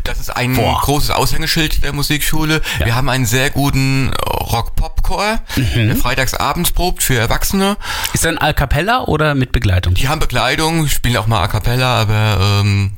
das 0.04 0.18
ist 0.20 0.30
ein 0.30 0.54
Boah. 0.54 0.80
großes 0.82 1.10
Aushängeschild 1.10 1.82
der 1.84 1.92
Musikschule. 1.92 2.62
Ja. 2.78 2.86
Wir 2.86 2.94
haben 2.94 3.08
einen 3.08 3.26
sehr 3.26 3.50
guten 3.50 4.12
Rock-Pop-Chor, 4.84 5.40
Mhm. 5.56 5.86
der 5.88 5.96
freitagsabends 5.96 6.70
probt 6.72 7.02
für 7.02 7.16
Erwachsene. 7.18 7.76
ist 8.12 8.24
dann 8.24 8.38
A 8.38 8.52
cappella 8.52 9.04
oder 9.04 9.34
mit 9.34 9.52
Begleitung? 9.52 9.94
Die 9.94 10.08
haben 10.08 10.18
Bekleidung, 10.20 10.88
spielen 10.88 11.16
auch 11.16 11.26
mal 11.26 11.42
A 11.42 11.48
Cappella, 11.48 12.00
aber 12.02 12.60
ähm, 12.60 12.92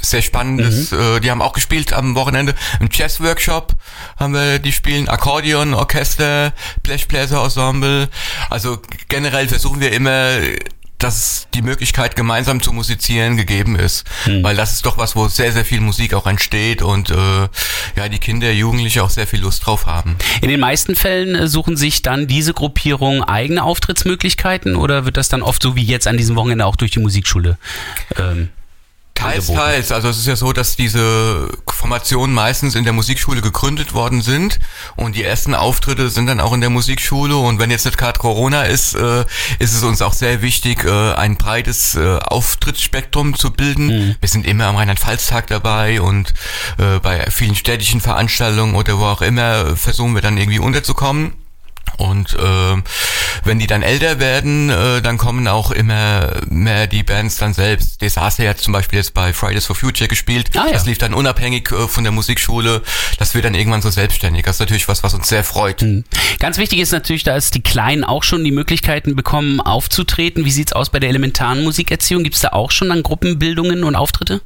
sehr 0.00 0.22
spannendes. 0.22 0.92
Mhm. 0.92 1.00
Äh, 1.16 1.20
die 1.20 1.30
haben 1.30 1.42
auch 1.42 1.52
gespielt 1.52 1.92
am 1.92 2.14
Wochenende 2.14 2.54
im 2.78 2.88
Jazz-Workshop. 2.90 3.74
Haben 4.18 4.34
wir, 4.34 4.58
die 4.60 4.72
spielen 4.72 5.08
Akkordeon, 5.08 5.74
Orchester, 5.74 6.52
Blechbläser-Ensemble. 6.82 8.08
Also 8.48 8.80
generell 9.08 9.48
versuchen 9.48 9.80
wir 9.80 9.92
immer 9.92 10.36
dass 11.02 11.48
die 11.54 11.62
Möglichkeit, 11.62 12.16
gemeinsam 12.16 12.62
zu 12.62 12.72
musizieren, 12.72 13.36
gegeben 13.36 13.76
ist. 13.76 14.04
Hm. 14.24 14.42
Weil 14.42 14.56
das 14.56 14.72
ist 14.72 14.86
doch 14.86 14.98
was, 14.98 15.16
wo 15.16 15.28
sehr, 15.28 15.52
sehr 15.52 15.64
viel 15.64 15.80
Musik 15.80 16.14
auch 16.14 16.26
entsteht 16.26 16.82
und 16.82 17.10
äh, 17.10 17.14
ja, 17.96 18.08
die 18.08 18.18
Kinder, 18.18 18.50
Jugendliche 18.52 19.02
auch 19.02 19.10
sehr 19.10 19.26
viel 19.26 19.40
Lust 19.40 19.66
drauf 19.66 19.86
haben. 19.86 20.16
In 20.42 20.48
den 20.48 20.60
meisten 20.60 20.94
Fällen 20.94 21.34
äh, 21.34 21.48
suchen 21.48 21.76
sich 21.76 22.02
dann 22.02 22.26
diese 22.26 22.54
Gruppierungen 22.54 23.22
eigene 23.22 23.62
Auftrittsmöglichkeiten 23.62 24.76
oder 24.76 25.04
wird 25.04 25.16
das 25.16 25.28
dann 25.28 25.42
oft 25.42 25.62
so 25.62 25.76
wie 25.76 25.84
jetzt 25.84 26.06
an 26.06 26.16
diesem 26.16 26.36
Wochenende 26.36 26.66
auch 26.66 26.76
durch 26.76 26.92
die 26.92 27.00
Musikschule? 27.00 27.58
Ähm, 28.16 28.50
Teils, 29.20 29.48
angeboten? 29.48 29.58
teils. 29.58 29.92
Also 29.92 30.08
es 30.08 30.18
ist 30.18 30.26
ja 30.26 30.36
so, 30.36 30.52
dass 30.52 30.76
diese 30.76 31.48
Formationen 31.68 32.34
meistens 32.34 32.74
in 32.74 32.84
der 32.84 32.92
Musikschule 32.92 33.40
gegründet 33.40 33.94
worden 33.94 34.22
sind 34.22 34.58
und 34.96 35.16
die 35.16 35.24
ersten 35.24 35.54
Auftritte 35.54 36.10
sind 36.10 36.26
dann 36.26 36.40
auch 36.40 36.52
in 36.52 36.60
der 36.60 36.70
Musikschule 36.70 37.36
und 37.36 37.58
wenn 37.58 37.70
jetzt 37.70 37.84
nicht 37.84 37.98
gerade 37.98 38.18
Corona 38.18 38.64
ist, 38.64 38.94
äh, 38.94 39.24
ist 39.58 39.74
es 39.74 39.82
uns 39.82 40.02
auch 40.02 40.12
sehr 40.12 40.42
wichtig, 40.42 40.84
äh, 40.84 41.12
ein 41.14 41.36
breites 41.36 41.94
äh, 41.94 42.18
Auftrittsspektrum 42.18 43.34
zu 43.34 43.50
bilden. 43.50 43.86
Mhm. 43.86 44.16
Wir 44.20 44.28
sind 44.28 44.46
immer 44.46 44.66
am 44.66 44.76
Rheinland-Pfalz-Tag 44.76 45.46
dabei 45.46 46.00
und 46.00 46.34
äh, 46.78 46.98
bei 47.00 47.30
vielen 47.30 47.54
städtischen 47.54 48.00
Veranstaltungen 48.00 48.74
oder 48.74 48.98
wo 48.98 49.04
auch 49.04 49.22
immer 49.22 49.76
versuchen 49.76 50.14
wir 50.14 50.22
dann 50.22 50.36
irgendwie 50.36 50.58
unterzukommen. 50.58 51.32
Und 52.00 52.32
äh, 52.34 52.82
wenn 53.44 53.58
die 53.58 53.66
dann 53.66 53.82
älter 53.82 54.18
werden, 54.18 54.70
äh, 54.70 55.02
dann 55.02 55.18
kommen 55.18 55.46
auch 55.48 55.70
immer 55.70 56.32
mehr 56.48 56.86
die 56.86 57.02
Bands 57.02 57.36
dann 57.36 57.52
selbst. 57.52 58.00
Disaster 58.00 58.48
hat 58.48 58.58
zum 58.58 58.72
Beispiel 58.72 58.98
jetzt 58.98 59.12
bei 59.12 59.34
Fridays 59.34 59.66
for 59.66 59.76
Future 59.76 60.08
gespielt. 60.08 60.48
Ah, 60.56 60.64
ja. 60.66 60.72
Das 60.72 60.86
lief 60.86 60.96
dann 60.96 61.12
unabhängig 61.12 61.70
äh, 61.72 61.88
von 61.88 62.04
der 62.04 62.12
Musikschule. 62.12 62.80
Das 63.18 63.34
wird 63.34 63.44
dann 63.44 63.54
irgendwann 63.54 63.82
so 63.82 63.90
selbstständig. 63.90 64.44
Das 64.44 64.56
ist 64.56 64.60
natürlich 64.60 64.88
was, 64.88 65.02
was 65.02 65.12
uns 65.12 65.28
sehr 65.28 65.44
freut. 65.44 65.84
Ganz 66.38 66.56
wichtig 66.56 66.78
ist 66.78 66.92
natürlich, 66.92 67.22
dass 67.22 67.50
die 67.50 67.62
Kleinen 67.62 68.04
auch 68.04 68.22
schon 68.22 68.44
die 68.44 68.50
Möglichkeiten 68.50 69.14
bekommen, 69.14 69.60
aufzutreten. 69.60 70.46
Wie 70.46 70.50
sieht's 70.50 70.72
aus 70.72 70.88
bei 70.88 71.00
der 71.00 71.10
elementaren 71.10 71.62
Musikerziehung? 71.62 72.24
Gibt's 72.24 72.40
da 72.40 72.48
auch 72.48 72.70
schon 72.70 72.88
dann 72.88 73.02
Gruppenbildungen 73.02 73.84
und 73.84 73.94
Auftritte? 73.94 74.40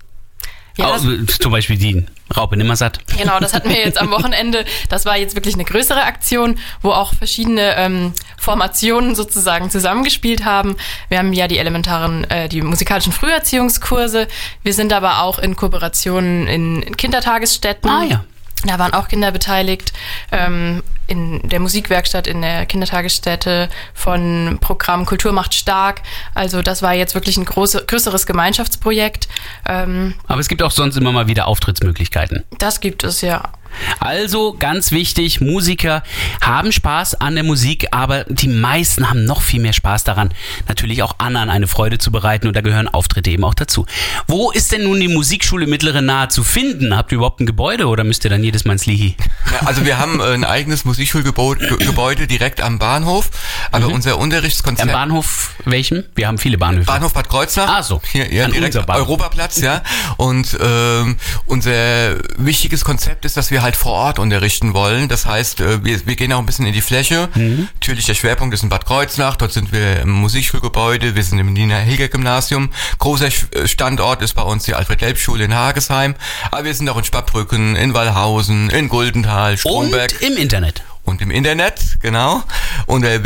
Ja, 0.76 0.98
zum 0.98 1.52
Beispiel 1.52 1.76
die 1.76 2.04
Raupe 2.36 2.56
Nimmersatt. 2.56 2.98
Genau, 3.16 3.38
das 3.38 3.54
hatten 3.54 3.68
wir 3.68 3.78
jetzt 3.78 4.00
am 4.00 4.10
Wochenende. 4.12 4.64
Das 4.88 5.06
war 5.06 5.16
jetzt 5.16 5.36
wirklich 5.36 5.54
eine 5.54 5.64
größere 5.64 6.02
Aktion, 6.02 6.58
wo 6.82 6.90
auch 6.90 7.14
verschiedene 7.14 7.76
ähm, 7.76 8.12
Formationen 8.36 9.14
sozusagen 9.14 9.70
zusammengespielt 9.70 10.44
haben. 10.44 10.76
Wir 11.08 11.18
haben 11.18 11.32
ja 11.32 11.46
die 11.46 11.58
elementaren, 11.58 12.24
äh, 12.30 12.48
die 12.48 12.60
musikalischen 12.62 13.12
Früherziehungskurse. 13.12 14.26
Wir 14.62 14.74
sind 14.74 14.92
aber 14.92 15.22
auch 15.22 15.38
in 15.38 15.54
Kooperationen 15.54 16.48
in, 16.48 16.82
in 16.82 16.96
Kindertagesstätten. 16.96 17.88
Ah, 17.88 18.04
ja. 18.04 18.24
Da 18.66 18.78
waren 18.78 18.94
auch 18.94 19.08
Kinder 19.08 19.30
beteiligt. 19.30 19.92
Ähm, 20.32 20.82
in 21.06 21.46
der 21.48 21.60
Musikwerkstatt, 21.60 22.26
in 22.26 22.40
der 22.40 22.64
Kindertagesstätte 22.66 23.68
von 23.92 24.58
Programm 24.60 25.04
Kultur 25.04 25.32
macht 25.32 25.54
stark. 25.54 26.00
Also 26.32 26.62
das 26.62 26.80
war 26.80 26.94
jetzt 26.94 27.14
wirklich 27.14 27.36
ein 27.36 27.44
große, 27.44 27.84
größeres 27.86 28.24
Gemeinschaftsprojekt. 28.26 29.28
Ähm, 29.68 30.14
Aber 30.26 30.40
es 30.40 30.48
gibt 30.48 30.62
auch 30.62 30.70
sonst 30.70 30.96
immer 30.96 31.12
mal 31.12 31.26
wieder 31.26 31.46
Auftrittsmöglichkeiten. 31.46 32.44
das 32.58 32.80
gibt 32.80 33.04
es 33.04 33.20
ja. 33.20 33.42
Also 34.00 34.54
ganz 34.58 34.92
wichtig, 34.92 35.40
Musiker 35.40 36.02
haben 36.40 36.72
Spaß 36.72 37.20
an 37.20 37.34
der 37.34 37.44
Musik, 37.44 37.88
aber 37.90 38.24
die 38.24 38.48
meisten 38.48 39.08
haben 39.08 39.24
noch 39.24 39.42
viel 39.42 39.60
mehr 39.60 39.72
Spaß 39.72 40.04
daran, 40.04 40.30
natürlich 40.68 41.02
auch 41.02 41.18
anderen 41.18 41.50
eine 41.50 41.66
Freude 41.66 41.98
zu 41.98 42.10
bereiten 42.10 42.46
und 42.48 42.54
da 42.56 42.60
gehören 42.60 42.88
Auftritte 42.88 43.30
eben 43.30 43.44
auch 43.44 43.54
dazu. 43.54 43.86
Wo 44.26 44.50
ist 44.50 44.72
denn 44.72 44.84
nun 44.84 45.00
die 45.00 45.08
Musikschule 45.08 45.66
Mittlere 45.66 46.02
Nahe 46.02 46.28
zu 46.28 46.44
finden? 46.44 46.96
Habt 46.96 47.12
ihr 47.12 47.16
überhaupt 47.16 47.40
ein 47.40 47.46
Gebäude 47.46 47.86
oder 47.86 48.04
müsst 48.04 48.24
ihr 48.24 48.30
dann 48.30 48.42
jedes 48.44 48.64
Mal 48.64 48.74
ins 48.74 48.86
Lihi? 48.86 49.16
Ja, 49.52 49.66
also 49.66 49.84
wir 49.84 49.98
haben 49.98 50.20
äh, 50.20 50.34
ein 50.34 50.44
eigenes 50.44 50.84
Musikschulgebäude 50.84 51.76
Gebäude 51.78 52.26
direkt 52.26 52.60
am 52.60 52.78
Bahnhof, 52.78 53.30
aber 53.70 53.88
unser 53.88 54.18
Unterrichtskonzept... 54.18 54.88
Am 54.88 54.94
Bahnhof 54.94 55.50
welchem? 55.64 56.04
Wir 56.14 56.26
haben 56.26 56.38
viele 56.38 56.58
Bahnhöfe. 56.58 56.86
Bahnhof 56.86 57.12
Bad 57.12 57.28
Kreuznach. 57.28 57.68
Ah, 57.68 57.82
so. 57.82 58.00
Hier, 58.10 58.32
ja, 58.32 58.48
direkt. 58.48 58.76
Europaplatz, 58.76 59.60
ja. 59.60 59.82
Und 60.16 60.56
ähm, 60.60 61.16
unser 61.46 62.16
wichtiges 62.36 62.84
Konzept 62.84 63.24
ist, 63.24 63.36
dass 63.36 63.50
wir 63.50 63.62
halt 63.64 63.74
vor 63.74 63.92
Ort 63.92 64.18
unterrichten 64.20 64.74
wollen. 64.74 65.08
Das 65.08 65.26
heißt, 65.26 65.60
äh, 65.60 65.84
wir, 65.84 66.06
wir 66.06 66.14
gehen 66.14 66.32
auch 66.32 66.38
ein 66.38 66.46
bisschen 66.46 66.66
in 66.66 66.72
die 66.72 66.80
Fläche. 66.80 67.28
Mhm. 67.34 67.68
Natürlich, 67.74 68.06
der 68.06 68.14
Schwerpunkt 68.14 68.54
ist 68.54 68.62
in 68.62 68.68
Bad 68.68 68.86
Kreuznach. 68.86 69.34
Dort 69.36 69.52
sind 69.52 69.72
wir 69.72 70.00
im 70.02 70.10
Musikschulgebäude. 70.10 71.16
Wir 71.16 71.22
sind 71.24 71.40
im 71.40 71.52
Nina-Heger-Gymnasium. 71.52 72.70
Großer 72.98 73.26
Sch- 73.26 73.52
äh, 73.56 73.66
Standort 73.66 74.22
ist 74.22 74.34
bei 74.34 74.42
uns 74.42 74.62
die 74.64 74.74
Alfred-Delp-Schule 74.74 75.44
in 75.44 75.54
Hagesheim. 75.54 76.14
Aber 76.52 76.64
wir 76.64 76.74
sind 76.74 76.88
auch 76.88 76.98
in 76.98 77.04
Spappbrücken, 77.04 77.74
in 77.74 77.94
Wallhausen, 77.94 78.70
in 78.70 78.88
Guldenthal, 78.88 79.56
Stromberg 79.58 80.12
Und 80.20 80.22
im 80.30 80.36
Internet. 80.36 80.82
und 81.04 81.20
im 81.22 81.30
Internet, 81.32 81.98
genau, 82.00 82.42
unter 82.86 83.24